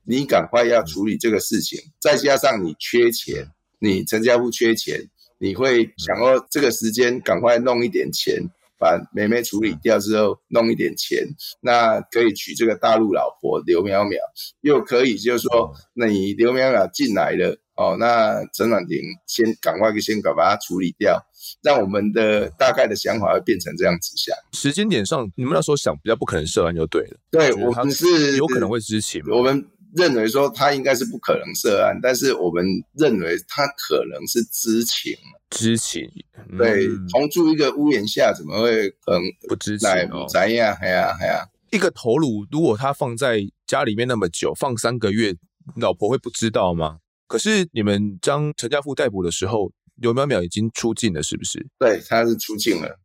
[0.03, 3.47] 你赶快要处理这个事情，再加上你缺钱，
[3.77, 5.07] 你陈家富缺钱。
[5.43, 8.41] 你会想要这个时间赶快弄一点钱，
[8.79, 11.27] 把妹妹处理掉之后弄一点钱，
[11.59, 14.15] 那可以娶这个大陆老婆刘淼淼，
[14.61, 21.21] 又可以就是说，那你刘淼淼进来了哦，那陈婉婷先赶快先搞把它处理掉，
[21.61, 24.33] 让我们的大概的想法会变成这样子想。
[24.53, 27.17] 时间点上，你们那时候想比较不可能涉案就对了。
[27.29, 29.65] 对，我们是有可能会知情，我们
[29.95, 35.15] 认为说他应该是不可能涉案，但是我们认为他可能是知情。
[35.49, 36.09] 知情，
[36.57, 39.87] 对，同住一个屋檐下，怎么会可能不知情？
[40.11, 40.75] 哦，怎样？
[40.81, 45.35] 哎呀，哎呀，一个头颅，如果他放在家里面那么久，放三个月，
[45.75, 46.97] 老婆会不知道吗？
[47.27, 51.63] 可是你们将陈家富逮捕的时候，刘淼淼已经出境了，是不是？
[51.77, 52.99] 对，他是出境了，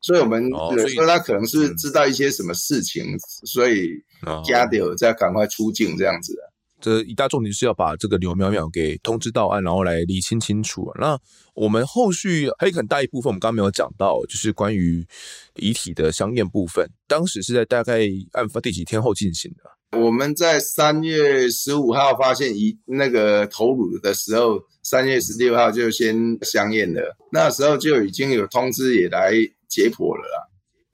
[0.00, 0.50] 所以我们
[0.88, 3.90] 说他可能是知道一些什么事情，嗯、所以
[4.44, 6.42] 家里再赶快出境这样子的。
[6.80, 10.90] 这一大重点是要把这个刘淼淼给通知到案，然后来理清清楚。
[10.98, 11.16] 那
[11.54, 15.06] 我们后续还有很大一部分，我们刚刚没有讲到，就是关于
[15.54, 16.84] 遗体的相验部分。
[17.06, 18.00] 当时是在大概
[18.32, 19.98] 案发第几天后进行的？
[19.98, 27.16] 我们在三月十五号发现遗那个头颅的时候，三月十六号就先相验了。
[27.30, 29.32] 那时候就已经有通知也来
[29.68, 30.48] 解剖了啦。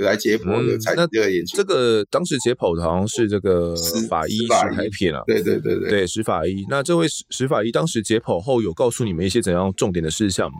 [0.04, 3.74] 来解剖的才、嗯、这个研究，这个当时解剖的好像是这个
[4.08, 6.64] 法医石海片啊，对对对对，对石法医。
[6.68, 10.58] 那这位石石法医当时解剖后有告诉你们一些怎样重点的事项吗？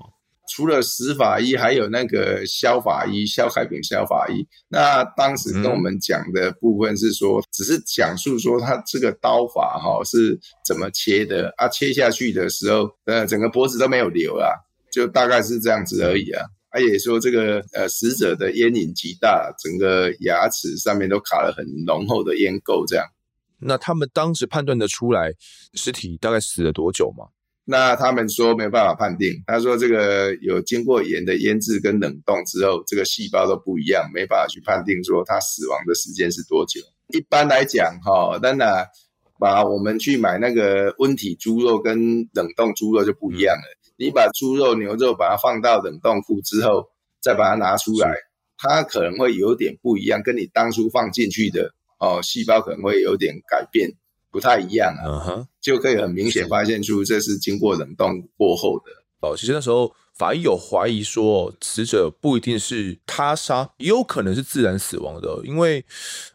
[0.51, 4.47] 除了石法医，还有那个肖法医肖海平肖法医。
[4.69, 14.49] 那当时跟我们讲的部分是说，嗯、只是讲述说他这个刀法哈是怎么切的啊，切下去的时候，呃，整个脖子都没有流啊，
[14.91, 16.43] 就大概是这样子而已啊。
[16.79, 23.05] 他也说，这个呃，死者的烟瘾极大，整个牙齿上面都卡了很浓厚的烟垢，这样。
[23.59, 25.33] 那他们当时判断得出来
[25.75, 27.27] 尸体大概死了多久吗？
[27.65, 29.43] 那他们说没办法判定。
[29.45, 36.81] 他说这个有经过盐的腌制跟冷冻之后，这个细胞都不一样，没办法去判定说他死亡的时间是多久。
[37.09, 38.87] 一般来讲，哈，当然
[39.41, 41.99] 把我们去买那个温体猪肉跟
[42.35, 43.78] 冷冻猪肉就不一样了。
[43.99, 46.89] 嗯你把猪肉、牛肉把它放到冷冻库之后，
[47.21, 48.15] 再把它拿出来，
[48.57, 53.91] 它可能会有点不一样，跟你当初放进去的哦，细胞可能会有点改变，
[54.31, 55.03] 不太一样啊。
[55.05, 55.47] Uh huh.
[55.61, 58.85] 就可以很明显发现出这是经过冷冻过后的。
[59.21, 65.41] 哦，其实那时候法医有怀疑说，死者不一定是他杀，也有可能是自然死亡的。
[65.45, 65.85] 因为，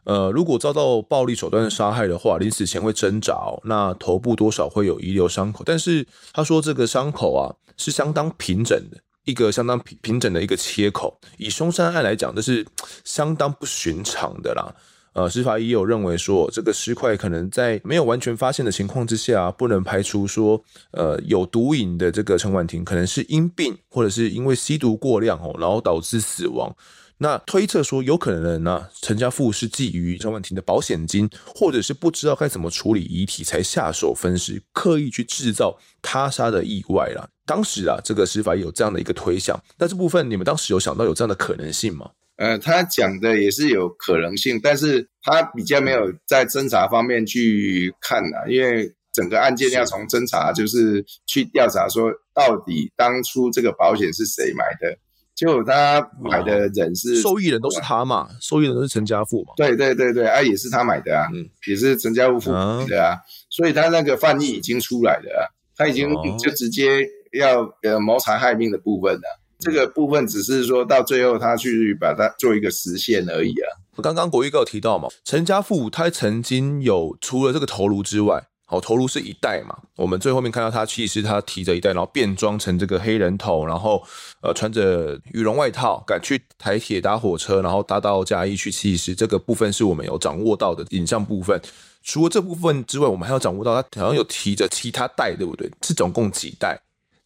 [0.05, 5.63] 呃，如果遭到暴力手段的杀害的话，临死前会挣扎，那头部多少会有遗留伤口。
[5.65, 11.19] 但是他说这个伤口啊是相当平整的，一个相当平平整的一个切口。
[11.37, 12.65] 以凶杀案来讲，这是
[13.03, 14.73] 相当不寻常的啦。
[15.13, 26.75] 呃，司法医有认为说，这个尸块可能在没有完全发现的情况之下，不能排除说，呃，有毒瘾的这个陈婉婷可能是因病或者是因为吸毒过量哦，然后导致死亡。
[27.19, 37.29] 那推测说，有可能呢，陈家富是觊觎陈婉婷的保险金，或者是不知道该怎么处理遗体，才下手分尸，刻意去制造他杀的意外啦。
[37.45, 42.09] 当时啊，这个司法医有这样的一个推想，那这部分你们当时有想到有这样的可能性吗？
[42.35, 54.97] 呃，他讲的也是有可能性，但是他比较没有在侦查方面去看啊，因为整个案件要从侦查，就是去调查说到底当初这个保险是谁买的，
[55.35, 62.51] 结果他买的人是受益人都是他嘛，受益人都是陈家富嘛，对对对对，啊也是他买的啊，嗯，也是陈家富付
[62.87, 63.19] 的啊，
[63.51, 65.45] 所以他那个犯意已经出来了啊，
[65.77, 66.09] 他已经
[66.39, 69.39] 就直接要呃谋财害命的部分了。
[69.63, 73.67] 这个部分只是说到最后，他去把它做一个实现而已啊。
[74.01, 79.77] 刚刚国玉哥有提到嘛，陈家富他曾经有除了这个头颅之外，好，头颅是一袋嘛。
[79.95, 84.03] 我们最后面看到他其实他提着一袋，然后变装成这个黑人头，然后
[84.41, 89.13] 呃穿着羽绒外套赶去台铁搭火车，然后搭到嘉义去其实。
[89.13, 91.61] 这个部分是我们有掌握到的影像部分。
[92.01, 95.71] 除了这部分之外，我们还要掌握到他好像有提着其他袋，对不对？
[95.83, 96.77] 是总共几袋？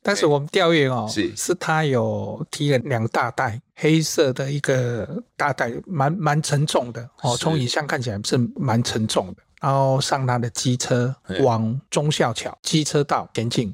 [0.07, 7.35] 但是我们调阅哦，是是他有提了两大袋黑色的一个大袋，蛮蛮沉重的哦。
[7.35, 9.43] 从影像看起来是蛮沉重的。
[9.59, 13.73] 然后上他的机车往忠孝桥机车道前进，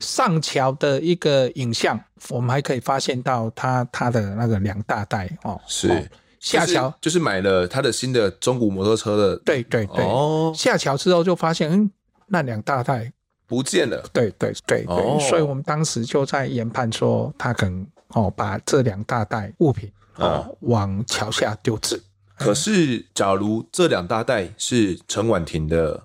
[0.00, 1.98] 上桥的一个影像，
[2.28, 5.58] 我们还可以发现到他他的那个两大袋哦。
[5.66, 6.06] 是
[6.40, 9.36] 下桥就是买了他的新的中古摩托车的。
[9.38, 10.04] 对对对。
[10.04, 10.52] 哦。
[10.54, 11.90] 下桥之后就发现，嗯，
[12.26, 13.10] 那两大袋。
[13.46, 22.02] 不见了，对对对对，哦、所以我们当时就在研判说，他可能哦把这两大袋物品哦、嗯、往桥下丢置。
[22.36, 26.02] 可是，假如这两大袋是陈婉婷的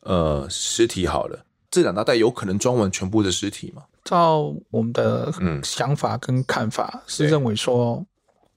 [0.00, 3.82] 呃尸体好了，这两大袋有可能装完全部的尸体吗？
[4.04, 5.32] 照我们的
[5.62, 8.06] 想法跟看法，是认为说，嗯、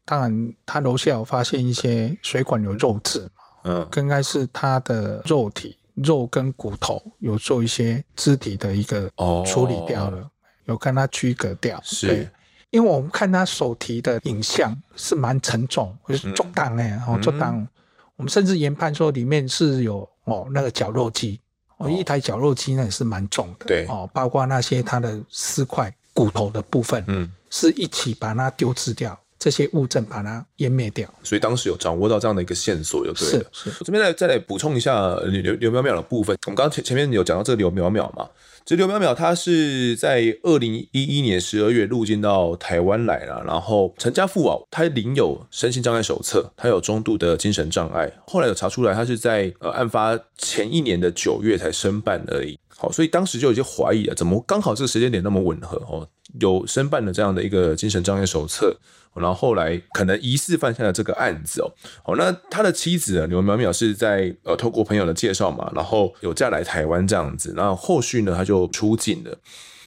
[0.05, 5.77] 当然他楼下有发现一些水管有肉质嘛，嗯，应该是他的肉体。
[6.01, 9.09] 肉跟骨头有做一些肢体的一个
[9.45, 10.29] 处理掉了，哦、
[10.65, 11.79] 有跟它区隔掉。
[11.83, 12.29] 是，
[12.69, 17.67] 因为我们看他手提的影像是蛮沉重，就是重担哎，哦重担。
[18.15, 21.39] 我们甚至研判说里面是有哦那个绞肉机
[21.77, 29.19] 哦，一台绞肉机呢也是蛮重的，对哦，包括那些它的尸块、骨头的部分，嗯，是一起把它丢弃掉。
[29.41, 33.45] 这些物证把它湮灭掉，所以当时有掌握到这样的一个线索，就对了。
[33.51, 36.37] 是是，我这边来再来补充一下刘刘苗苗的部分。
[36.45, 38.29] 我们刚刚前前面有讲到这个刘苗苗嘛，
[38.63, 52.59] 这刘淼淼她是在二零一一年十二月入境到台湾来了，然后陈家富啊，他领有身心障碍手册，他有中度的精神障碍，后来有查出来他是在呃案发前一年的九月才申办而已。
[52.77, 56.07] 好，所以当时就有些怀疑啊，怎么刚好这个时间点那么吻合哦？
[56.39, 58.77] 有申办的这样的一个精神障碍手册。
[59.13, 61.67] 然后后来可能疑似犯下了这个案子哦，
[62.05, 69.37] 哦，那他的妻子刘苗苗是在呃透过朋友的介绍嘛，然后有嫁来台湾这样子，然后后续呢他就出境了。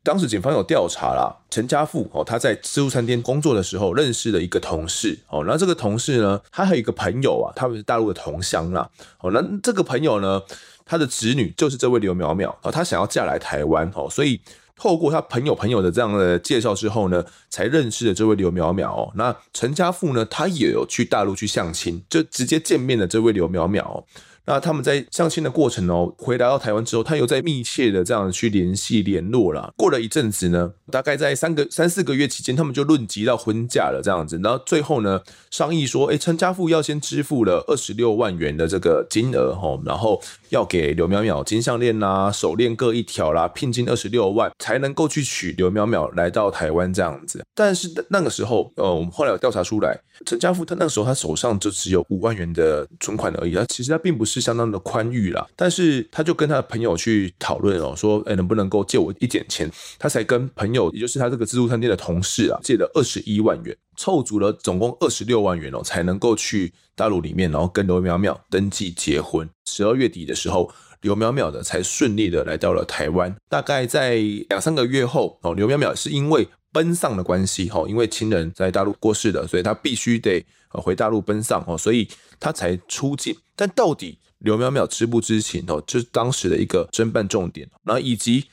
[0.02, 10.42] 当时警方有调查啦，陈家富哦他在自助餐厅工作的时候认识了一个同事哦，那这个同事呢，他还有一个朋友啊，他们是大陆的同乡啦，哦，那这个朋友呢，
[10.84, 14.38] 他的侄女就是这位刘苗苗哦，他想要嫁来台湾哦，所以。
[14.76, 19.10] 透过他朋友朋友的这样的介绍之后呢，才认识了这位刘淼淼。
[19.14, 24.04] 那陈家富呢，他也有去大陆去相亲，就直接见面了这位刘淼淼。
[24.46, 29.72] 那他们在相亲的过程哦，回来到台湾之后，他又在密切的这样去联系联络了。
[29.74, 34.38] 过了一阵子呢，大概在三个三四个月期间，他们就论及到婚嫁了这样子。
[34.44, 40.20] 然后最后呢，商议说，哎，陈家富要先支付了二十六万元的这个金额哦，然后
[40.50, 47.42] 要给刘淼淼金项链啦、手链各一条啦，聘金二十六万，才能够去娶刘淼淼来到台湾这样子。
[47.54, 54.33] 但是那个时候，呃，我们后来有调查出来，陈家富他那个时候他手上就只有五万元的存款而已，他其实他并不是。
[54.34, 59.70] 是相当的宽裕啦，但是他就跟他的朋友去讨论哦，说，哎，能不能够借我一点钱？
[59.96, 69.48] 他才跟朋友，也就是他这个自助餐店的同事啊，借了二十一万元，凑足了总共二十六万元哦，才能够去大陆里面，然后跟刘苗苗登记结婚。
[69.66, 70.68] 十二月底的时候，
[71.02, 73.32] 刘苗苗的才顺利的来到了台湾。
[73.48, 74.16] 大概在
[74.48, 82.08] 两三个月后哦，刘苗苗是因为奔丧的关系哈，因为亲人在大陆过世的，所以他必须得回大陆奔丧哦，所以
[82.40, 83.36] 他才出境。
[83.56, 85.82] 但到底刘淼淼知不知情哦？
[85.86, 87.68] 这是当时的一个侦办重点。
[87.82, 88.46] 然后以及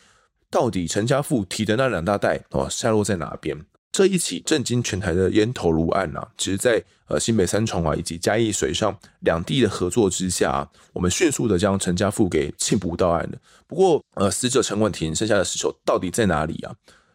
[0.49, 3.57] 到底陈家富提的那两大袋哦，下落在哪边？
[3.91, 13.37] 这一起震惊全台的烟头颅案啊，其实在呃新北三重啊以及嘉义水上两地的合作之下，我们迅速的将陈家富给罄捕到案了。
[13.67, 16.73] 不过呃，死者陈婉婷剩下的尸首到底在哪里啊？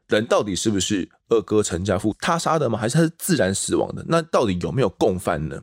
[0.09, 2.79] 人到底是不是二哥陈家富他杀的吗？
[2.79, 4.05] 还是他是自然死亡的？
[4.09, 5.61] 那到底有没有共犯呢？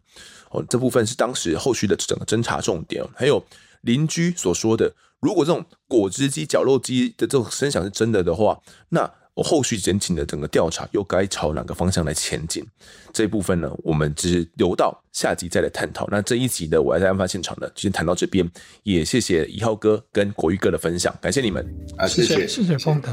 [0.52, 3.04] 哦，这部分是当时后续的整个侦查重点。
[3.16, 3.44] 还有
[3.82, 12.64] 邻居所说的，如果这种果汁机、绞肉机的这种声响是真的的话，那我后续检警的整个调查又该朝哪个方向来前进？
[13.12, 16.08] 这一部分呢，我们只是留到下集再来探讨。
[16.12, 18.48] 那这一集的我还在案发现场呢，就先谈到这边。
[18.84, 21.66] 也谢谢一号哥跟国玉哥的分享，感谢你们
[21.98, 23.10] 啊，谢谢谢谢丰德。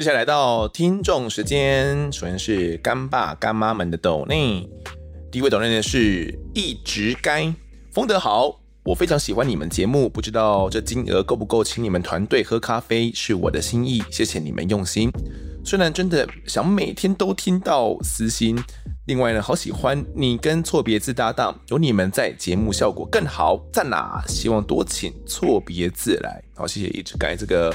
[0.00, 4.66] 接下来到听众时间，首先是干爸干妈们的抖内，
[5.30, 7.54] 第一位抖内的是一直该
[7.92, 15.10] 丰德好，我非常喜欢你们节目，不知道这金额够不够请你们团队喝咖啡，是我的心意，谢谢你们用心。
[15.62, 18.58] 虽然真的想每天都听到私心，
[19.10, 24.22] 另外呢，好喜欢你跟错别字搭档，有你们在节目效果更好，赞啦！
[24.28, 27.74] 希望多请错别字来，好，谢谢一直改这个。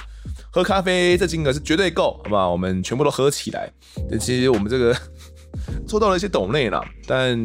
[0.50, 2.50] 喝咖啡这金额是绝对够，好不好？
[2.50, 3.70] 我们全部都喝起来。
[4.10, 4.96] 但其实我们这个
[5.86, 7.38] 抽到了一些斗内啦，但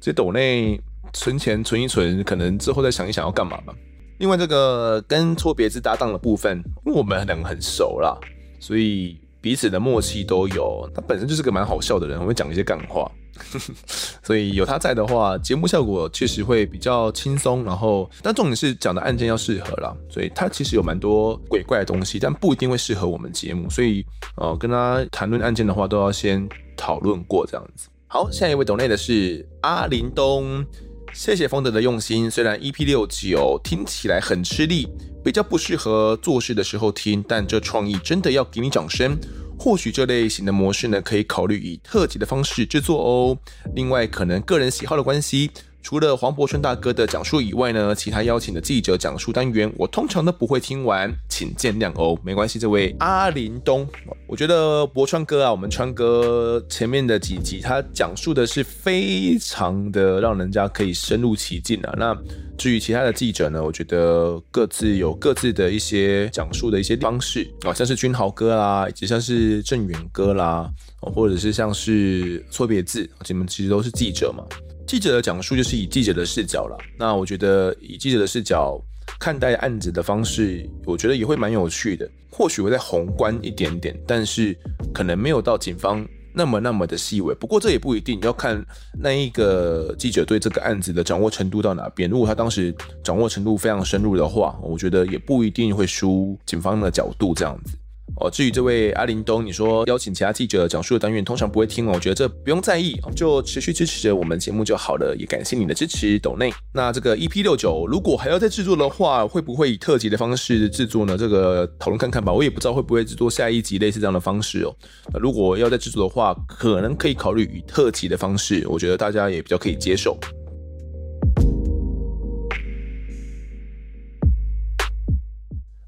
[0.00, 0.80] 这些斗内
[1.12, 3.72] 存钱存一存，可能之后再想一想要干嘛吧。
[4.18, 8.18] 另外这个跟错别字搭档的部分，因为我们两个很熟啦，
[8.58, 10.90] 所以彼此的默契都有。
[10.92, 13.08] 他本身就是个蛮好笑的人，我会讲一些干话。
[14.22, 17.64] 所以有他在的话，节目效果确实会比较轻松。
[17.64, 19.96] 然后，但重点是讲的案件要适合啦。
[20.10, 23.68] 所以他其实有蛮多鬼怪的东西，但不一定会适合我们节目。
[23.70, 24.04] 所以，
[24.36, 27.88] 呃，跟他谈论案件的话，都要先讨论过这样子。
[28.08, 30.64] 好，下一位抖内的是阿林东，
[31.12, 32.30] 谢谢丰德的用心。
[32.30, 34.88] 虽然 EP 六九听起来很吃力，
[35.24, 39.16] 比较不适合做事的时候听，但这创意真的要给你掌声。
[39.58, 43.38] 或许这类型的模式呢，可以考虑以特辑的方式制作哦。
[43.74, 45.50] 另外，可能个人喜好的关系。
[45.86, 52.18] 除了黄柏春大哥的讲述以外呢，其他邀请的记者讲述单元，我通常都不会听完，请见谅哦。
[52.24, 53.86] 没关系，这位阿林东，
[54.26, 61.94] 我觉得柏川哥啊，我们川哥前面的几集他讲述的是非常的让人家可以深入其境啊。
[61.96, 62.18] 那
[62.58, 70.68] 至于其他的记者呢，我觉得各自有各自的一些讲述的一些方式啊，像是君豪哥啦，以及像是郑远哥啦，
[70.98, 74.42] 或者是像是错别字，你们其实都是记者嘛。
[74.86, 76.78] 记者的讲述就是以记者的视角了。
[76.98, 78.80] 那我觉得以记者的视角
[79.18, 82.08] 看待案子的方式，我觉得也会蛮有趣的。
[82.30, 84.56] 或许会再宏观一点点，但是
[84.92, 87.34] 可能没有到警方那么那么的细微。
[87.34, 88.62] 不过这也不一定，要看
[88.92, 92.10] 那一个记者对这个案子的掌握程度到哪边。
[92.10, 97.76] 如果他当时掌握程度非常深入的话，我觉得也不一定会输警方的角度这样子。
[98.18, 105.14] 哦，至于这位阿林东，你说邀请其他记者讲述的单元通常不会听哦，我觉得这不用在意，就持续支持着我们节目就好了。
[105.18, 106.52] 也感谢你的支持，斗内。
[106.72, 111.16] 那这个 EP 六九如果还要再制作的话，会不会以特辑的方式制作呢？
[111.18, 112.32] 这个讨论看看吧。
[112.32, 114.74] 我也不知道会不会制作下一集类似这样的方式哦。
[115.12, 120.18] 那如果要再制作的话，可能可以考虑以特辑的方式，我觉得大家也比较可以接受。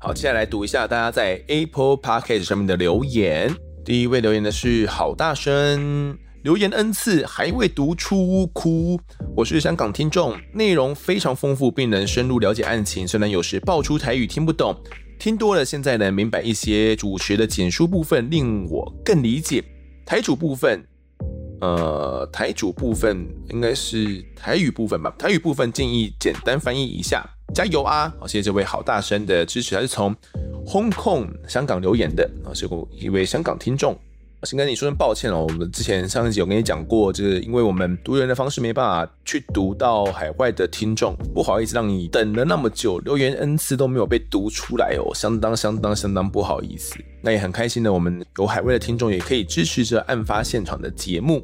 [0.09, 3.55] 好，接下来读一下大家在 Apple Podcast 上面的留言。
[3.85, 8.99] 第一位留言的是好大声，留言 N 次还未读出哭。
[9.37, 13.07] 我是香港听众，内容非常丰富，并能深入了解案情。
[13.07, 14.75] 虽然有时爆出台语听不懂，
[15.19, 16.97] 听多了现在能明白一些。
[16.97, 19.63] 主持的简述部分令我更理解。
[20.07, 20.83] 台主部分，
[21.61, 25.15] 呃，台主部分应该是台语部分吧？
[25.19, 27.23] 台语部分建议简单翻译一下。
[27.55, 28.15] 加油啊！
[28.21, 30.15] 好，谢谢这位好大声的支持，他是从
[30.67, 33.99] Hong Kong 香港留言的啊，是一位香港听众。
[34.45, 46.95] 先跟你说声抱歉哦，我们之前上一集有跟你讲过，就是因为我们读人的方式没办法去读到海外的听众，不好意思让你等了那么久，留言 N 次都没有被读出来哦，相当相当相当不好意思。
[47.21, 51.43] 那也很开心的，我们有海外的听众也可以支持着案发现场的节目。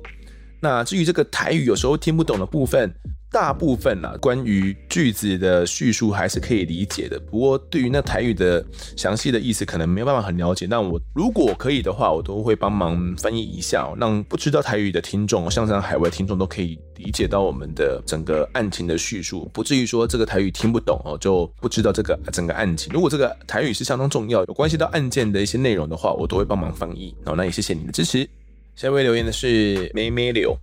[0.60, 2.94] 那至于这个台语有时候听不懂的部分。
[3.34, 7.18] 大部分啊，关于句子的叙述还是可以理解的。
[7.18, 8.64] 不过，对于那台语的
[8.96, 10.66] 详细的意思，可能没有办法很了解。
[10.70, 22.92] 那我如果可以的话，我都会帮忙翻译一下，让不知道台语的听众，像这样海外听众都可以理解到我们的整个案情的叙述，不至于说这个台语听不懂哦，就不知道这个整个案情。
[22.92, 27.12] 如果这个台语是相当重要，有关系到案件的一些内容的话，我都会帮忙翻译。
[27.24, 28.28] 好，那也谢谢你的支持。
[28.76, 30.56] 下一位留言的是梅梅柳。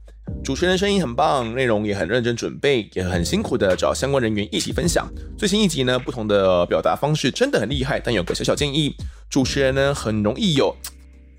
[0.44, 5.08] 主持人声音很棒，内容也很认真准备，也很辛苦的找相关人员一起分享。
[5.38, 8.96] 最新一集呢，不同的表达方式真的很厉害，但有个小小建议，
[9.30, 10.76] 主持人呢很容易有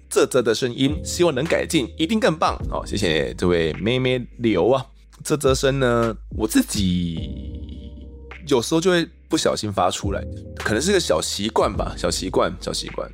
[0.08, 2.56] 啧啧的声音，希望能改进，一定更棒。
[2.70, 4.86] 好，谢谢这位妹妹刘啊，
[5.24, 7.28] 啧啧声呢，我自己
[8.46, 10.22] 有时候就会不小心发出来，
[10.56, 13.10] 可能是个小习惯吧，小习惯，小习惯。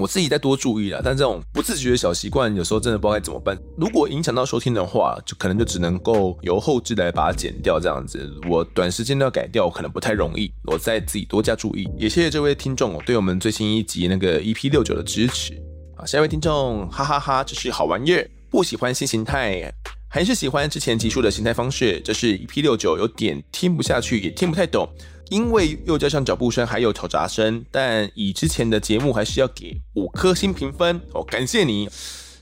[0.00, 3.58] 我自己再多注意了，但这种不自觉的小习惯，有时候真的不知道该怎么办。
[3.76, 8.32] 如果影响到收听的话，就可能就只能够由后置来把它剪掉，这样子。
[8.48, 10.50] 我短时间要改掉，可能不太容易。
[10.64, 11.88] 我再自己多加注意。
[11.98, 15.54] 也谢谢这位听众对我们最新一集那个 EP 六九的支持。
[15.96, 18.30] 好，下一位听众，哈哈哈，这是好玩意儿。
[18.50, 19.72] 不喜欢新形态，
[20.14, 21.98] 还是喜欢之前集数的形态方式。
[22.04, 24.86] 这是 EP 六九，有点听不下去，也听不太懂。
[25.30, 31.88] 因为又加上脚步声，还有嘈杂声，但以之前的节目还是要给五颗星评分哦，感谢你，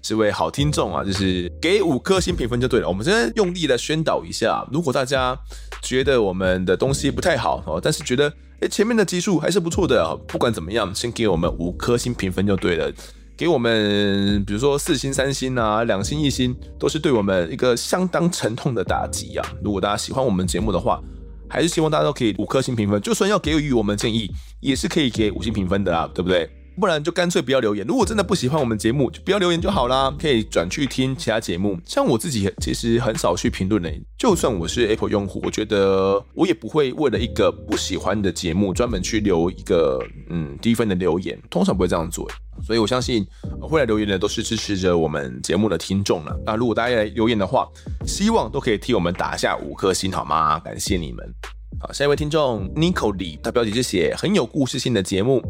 [0.02, 2.88] 这位好听众啊，就是给五颗星评分就对了。
[2.88, 5.38] 我们现在用力的宣导一下，如果大家
[5.80, 12.92] 觉得我们的东西不太好哦，但是觉得诶前面的集数还是不错的，不管怎么样，先给我们五颗星评分就对了。
[13.40, 19.48] 给我们比如说四星、三星啊，两星、一星，都是对我们一个相当沉痛的打击啊。
[19.64, 21.00] 如果大家喜欢我们节目的话，
[21.48, 24.30] 还是希望大家都可以五颗星评分，就算要给予我们建议，
[24.60, 26.50] 也是可以给五星评分的啊，对不对？
[26.80, 27.86] 不然就干脆不要留言。
[27.86, 31.78] 如果真的不喜欢我们节目，就不要留言就好啦，可以转去听其他节目。
[31.84, 42.26] 像我自己其实很少去评论的，就算我是 Apple 用户，我觉得我也不会为了一个不喜欢的节目专门去留一个嗯低分的留言，通常不会这样做。
[42.62, 43.26] 所以我相信
[43.60, 46.38] 会来留言的都是支持着我们节目的听众了。
[46.44, 47.68] 那如果大家来留言的话，
[48.06, 50.58] 希望都可以替我们打下五颗星，好吗？
[50.58, 51.59] 感谢你们。
[51.78, 55.42] 好，下一位听众 Nico 李，他标题是写很有故事性的节目。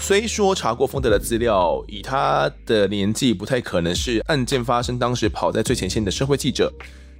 [0.00, 6.72] 虽说查过丰德的资料，以他的年纪不太可能是案件发生当时跑在最前线的社会记者，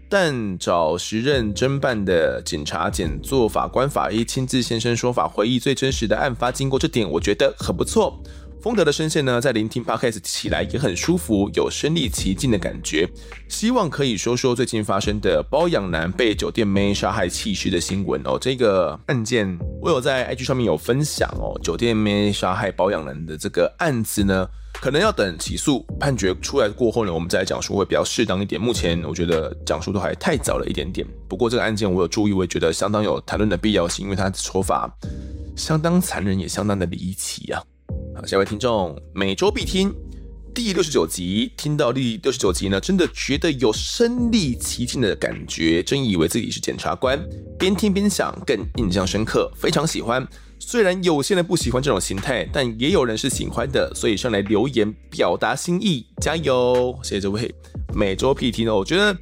[0.09, 8.21] 但找时任侦办的警察、检座、法官、法医亲自现身说法，回忆最真实的案发经过，这点我觉得很不错。
[8.65, 13.07] 丰德的声线呢，在聆听 Podcast 起来也很舒服，有身临其境的感觉。
[13.47, 18.39] 希望可以说说最近发生的包养男被酒店妹杀害弃尸的新闻哦。
[18.41, 19.47] 这个案件
[19.83, 21.53] 我有在 IG 上面有分享哦。
[21.63, 24.49] 酒店妹杀害包养男的这个案子呢，
[24.81, 28.59] 可能要等起诉判决出来过后呢，我们再来讲述会比较适当一点。
[28.59, 31.07] 目前我觉得讲述都还太早了一点点。
[31.29, 34.91] 不过这个案件我有注意，我也觉得相当有谈论的必要性，因为他的说法
[35.55, 37.63] 相当残忍，也相当的离奇啊。
[38.17, 39.93] 好，下一位听众每周必听，
[40.55, 47.21] 第六十九集，听到第六十九集呢，真的觉得有身历其境的感觉，真以为自己是检察官，
[47.59, 50.25] 边听边想，更印象深刻，非常喜欢。
[50.61, 56.97] 虽然有些人不喜欢这种形态，但也有人是喜欢的，所以上来留言表达心意，加油！
[57.03, 57.53] 谢谢这位
[57.93, 59.17] 每周必听呢，我觉得。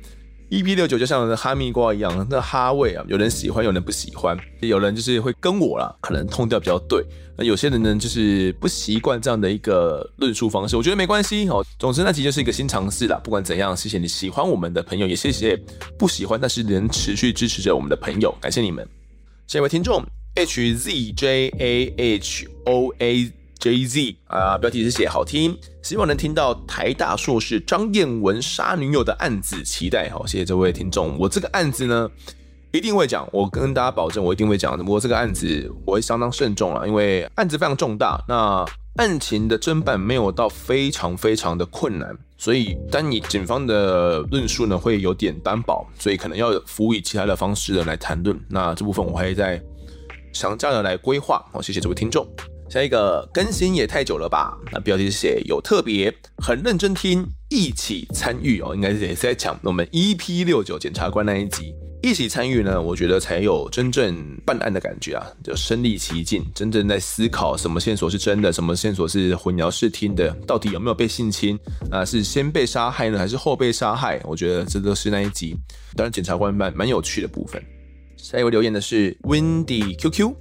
[0.52, 7.02] EP 六九就像哈密瓜一样，那哈味啊，有人喜欢，有人不喜欢，有人就是会跟我啦，可能痛调比较对。
[7.38, 11.64] 那有些人呢，就是不习惯这样的一个论述方式，我觉得没关系哦。
[11.78, 13.18] 总之，那集就是一个新尝试啦。
[13.24, 15.58] 不管怎样，谢谢你喜欢我们的朋友，也谢谢
[15.98, 18.86] 不喜欢但是能持续支持着我们的朋友，感谢你们。
[19.46, 20.04] 下一位听众
[20.34, 23.41] H Z J A H O A。
[23.62, 31.16] J Z 啊，标题是写好听，希望能听到台大硕士张彦文杀女友的案子，期待好，谢谢这位听众。
[31.16, 32.10] 我这个案子呢，
[32.72, 34.76] 一定会讲，我跟大家保证，我一定会讲。
[34.76, 38.64] 不过这个案子我会相当慎重了，因为案子非常重大，那
[38.97, 48.36] 案情的侦办没有到非常非常的困难，所以当你警方的论述呢会有点单薄，所以可能要辅以其他的方式的来谈论。
[48.48, 49.62] 那这部分我会再
[50.32, 51.40] 详加的来规划。
[51.52, 52.26] 好，谢谢这位听众。
[52.73, 54.57] 下一个更新也太久了吧？
[54.73, 64.16] 那标题是写有特别，很认真听，一起参与哦，应该是也是在讲我们 EP 六九检察官那一集，一起参与呢，我觉得才有真正
[64.47, 71.59] 办案的感觉啊，就身历其境，真正在思考什么线索是真的，什么线索是混淆视听的，到底有没有被性侵
[71.90, 72.03] 啊？
[72.07, 74.19] 是先被杀害呢，还是后被杀害？
[74.24, 75.55] 我觉得这都是那一集，
[75.94, 77.62] 当然检察官蛮蛮有趣的部分。
[78.16, 80.35] 下一位留言的是 Windy QQ。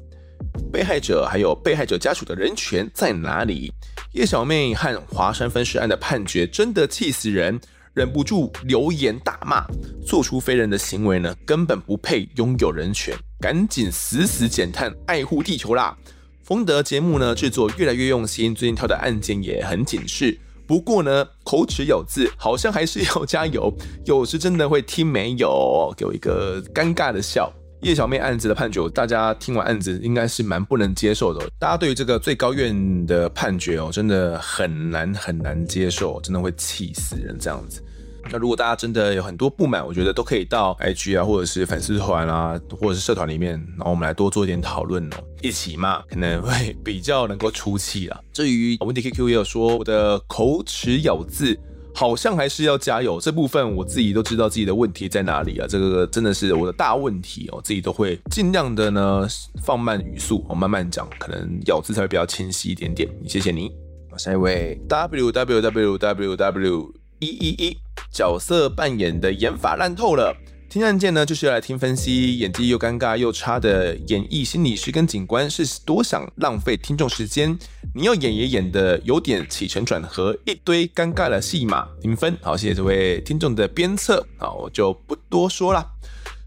[0.71, 3.71] 被害者还有被害者家属的人权在哪里？
[4.13, 7.59] 叶小妹和华山分尸案的判决真的气死人，
[7.93, 9.65] 忍不住留言大骂，
[10.05, 15.95] 做出非人的行为呢，根本不配拥有人权，赶紧死死减碳，爱护地球啦！
[16.43, 20.37] 丰德节目呢制作越来越用心，最近挑的案件也很警示，
[20.67, 23.73] 不过呢口齿有字好像还是要加油，
[24.05, 27.51] 有时真的会听没有，给我一个尴尬的笑。
[27.81, 31.49] 叶小妹案子的判决，大家听完案子应该是蛮不能接受的。
[31.57, 37.83] 大家对于这个最高院的判决哦，真的很难很难接受，真的会气死人这样子。
[38.31, 48.21] 那如果大家真的有很多不满，我觉得都可以到 IG 啊，或者是粉丝团啊，或者是社团里面，然后我们来多做一点讨论哦，一起骂可能会比较能够出气啦。
[48.31, 51.59] 至于问题 QQ 也有说我的口齿咬字。
[51.93, 59.27] 好像还是要加油，这部分我自己都知道自己的问题在哪里啊，这个真的是我的大问题哦，自己都会尽量的呢
[59.63, 63.09] 放慢语速，我慢慢讲，可能咬字才会比较清晰一点点。
[63.27, 63.71] 谢谢你，
[64.17, 67.77] 下一位 W W W W W 一一一
[68.11, 70.35] 角色扮演的演法烂透了。
[70.71, 77.59] 听案件呢，就是要来听分析，演技又尴尬又差的演艺心理师跟警官是多想浪费听众时间。
[77.93, 85.85] 你要演也演的有点起承转合，一堆尴尬的戏码，零分好，谢谢这位听众的鞭策，好，我就不多说了。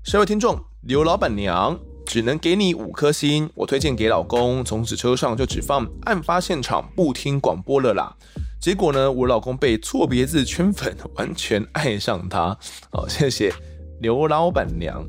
[0.04, 8.16] 下一位听众刘老板娘只能给你五颗星，我推荐给老公，从此车上就只放案发现场，不听广播了啦。
[8.58, 12.58] 结果呢，我老公被错别字圈粉，完全爱上他，
[12.90, 13.52] 好，谢谢。
[14.00, 15.04] 刘老板娘，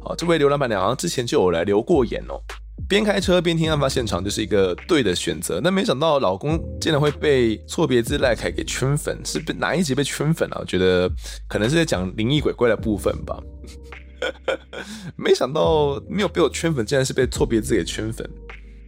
[0.00, 2.40] 好，这位刘老板娘好像之前就有来留过言哦。
[2.88, 5.60] 边开车边听案发现场，就是一个对的选择。
[5.60, 10.58] 那没想到老公竟然会被错别字赖凯给圈粉，是被哪一集被圈粉啊？
[10.60, 11.10] 我觉得
[11.48, 13.42] 可能是在讲灵异鬼怪的部分吧。
[15.16, 18.28] 没想到没有被我圈粉，竟然是被错别字给圈粉。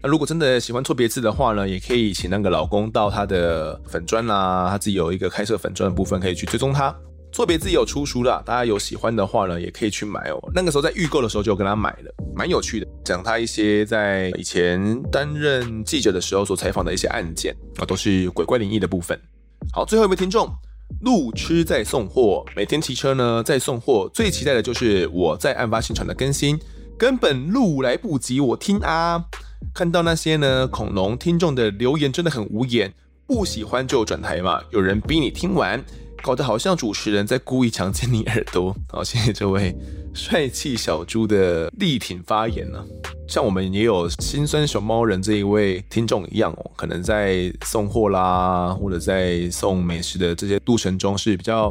[0.01, 6.95] 那如果真的喜欢错别字的话呢，也可以请那个老公到他的粉专啦，他自己有一个开设粉专的部分，可以去追踪他。
[7.31, 10.51] 错别字有出书了，大家有喜欢的话呢，也可以去买哦。
[10.55, 19.19] 那个时候在预购的时候就跟他买了，蛮有趣的，讲他一些在以前担任记者的时候所采访的一些案件啊，都是鬼怪灵异的部分。
[19.73, 20.49] 好，最后一位听众，
[21.03, 26.59] 路痴在送货，每天骑车呢在送货，最期待的就是我在案发现场的更新，
[26.99, 29.23] 根本路来不及我听啊。
[29.75, 32.93] 看到那些呢恐龙听众的留言真的很无言，
[33.27, 35.85] 不喜欢就转台嘛，有人逼你听完。
[36.23, 38.75] 搞得好像主持人在故意强奸你耳朵。
[38.91, 39.75] 好，谢谢这位
[40.15, 42.85] 帅气小猪的力挺发言呢、啊。
[43.29, 51.71] 像我们也有心酸熊猫人这一位听众一样哦，可能在送货啦，或者在送美食的这些路程中是比较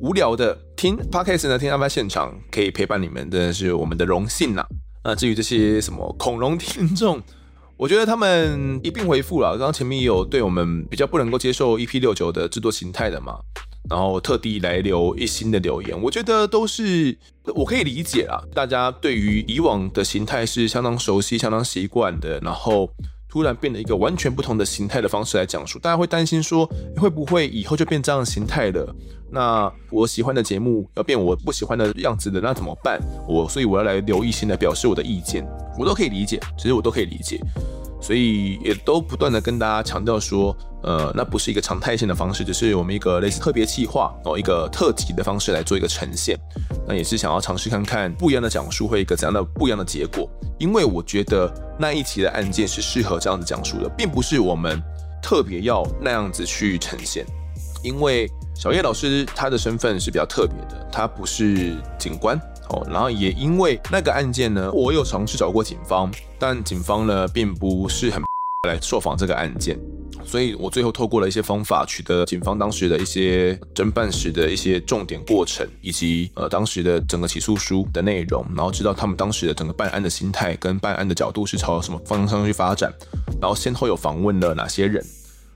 [0.00, 0.56] 无聊的。
[0.76, 4.68] 听 Podcast 呢，听案发现场可以陪伴你们，真的是我们的荣幸呐、啊。
[5.04, 7.20] 那至于这些什么恐龙听众，
[7.76, 9.50] 我觉得他们一并回复了。
[9.50, 13.38] 刚刚前面也有对我们比较不能够接受 EP 六九的制作形态的嘛。
[13.90, 17.16] 然后特地来留一星的留言，我觉得都是
[17.54, 18.42] 我可以理解啦。
[18.54, 22.88] 大家对于以往的形态是相当熟悉、相当习惯的，然后
[23.28, 26.64] 突然变了一个完全不同的形态的方式来讲述，大家会担心说
[26.96, 28.94] 会不会以后就变这样的形态了？
[29.30, 33.00] 那我喜欢的节目要变我不喜欢的样子的，那怎么办？
[33.28, 35.44] 我所以我要来留一心来表示我的意见，
[35.78, 37.40] 我都可以理解，其实我都可以理解。
[38.04, 46.38] 所以也都不断的跟大家强调说，呃，那不是一个常态性的方式，只是我们一个类似特别企划哦，一个特辑的方式来做一个呈现。
[46.86, 50.28] 那也是想要尝试看看不一样的讲述会一个怎样的不一样的结果。
[50.58, 54.78] 因为我觉得那一期的案件是适合这样子讲述的，并不是我们
[55.22, 57.24] 特别要那样子去呈现。
[57.82, 62.38] 因为小叶老师他的身份是比较特别的，他不是警官。
[62.70, 68.22] 哦，然后也因为那个案件呢，我有尝试找过警方，但警方呢并不是很
[68.68, 69.78] 来受访这个案件，
[70.24, 82.90] 所以我最后透过了一些方法，取得警方当时的一些侦办时的一些重点过程，以及呃当时的整个起诉书的内容，然后知道他们当时的整个办案的心态跟办案的角度是朝什么方向去发展，
[83.38, 85.04] 然后先后有访问了哪些人，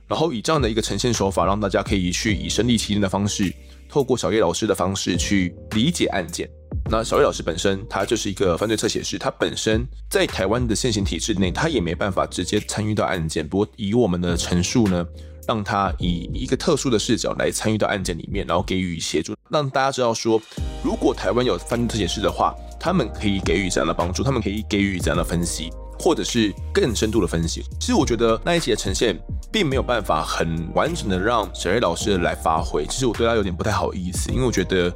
[0.07, 3.51] 然后以这样的一个呈现手法，让大家可以去以身历其境的方式，
[3.89, 6.47] 透过小叶老师的方式去理解案件。
[6.91, 13.47] 那小瑞老师本身，他就是一个犯罪侧写师，他本身在台湾的现行体制内，他也没办法直接参与到案件。
[13.47, 15.07] 不过以我们的陈述呢，
[15.47, 20.41] 让他以一个特殊的视角来参与到案件里面，然后给予协助，让大家知道说，
[20.83, 27.63] 如果台湾有犯罪侧写师的话，他们可以给予怎样的帮助，他们可以给予怎样的分析，或者是更深度的分析。
[27.79, 29.15] 其实我觉得那一集的呈现，
[29.53, 32.87] 并没有办法很完整的让小瑞老师来发挥。
[32.87, 34.91] 其实我对他有点不太好意思，因为我觉得。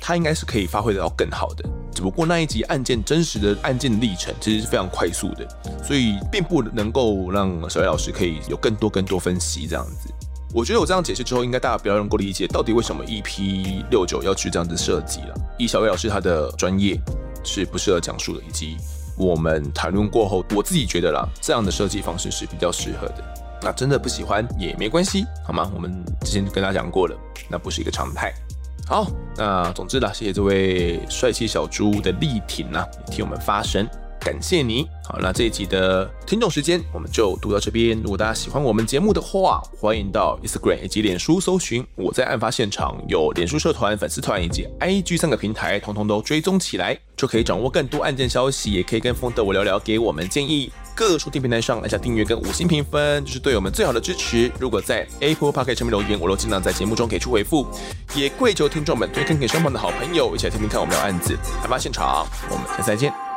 [0.00, 5.46] 他应该是可以发挥得到更好的，只不过那一集案件真实的案件历程其实是非常快速的，
[5.82, 10.08] 所以并不能够让小叶老师可以有更多更多分析这样子。
[10.54, 15.34] 我觉得我这样解释之后，应该大家比较能够理解到底为什么 EP 六九要去这样子设计了。
[15.58, 16.98] 以小叶老师他的专业
[17.44, 18.78] 是不适合讲述的，以及
[19.18, 23.22] 我们谈论过后，我自己觉得啦，这样的设计方式是比较适合的。
[23.60, 25.70] 那真的不喜欢也没关系，好吗？
[25.74, 27.14] 我们之前跟大家讲过了，
[27.50, 28.32] 那不是一个常态。
[28.88, 29.06] 好，
[29.36, 33.86] 那总之啦，谢谢这位帅气小猪的力挺啊，也替我们发声，
[34.18, 34.88] 感谢你。
[35.04, 38.00] 好，那这一集的听众时间我们就读到这边。
[38.00, 50.72] 如果大家喜欢我们节目的话，欢迎到 Instagram 以及脸书搜寻我在案发现场，有脸书社团、粉丝团以及 IG 三个平台，通通都追踪起来，就可以掌握更多案件消息，也可以跟风德我聊聊，给我们建议。
[50.98, 54.50] 各收听平台上来下订阅跟五星评分，就是对我们最好的支持。
[54.58, 57.64] 如果在 Apple Podcast 上面留言，我都尽量在节目中给出回复。
[58.16, 61.38] 也跪求听众们推荐给身旁的好朋友，一起来听听看我们的案子。
[61.62, 63.27] 案发现场，我们下次再见。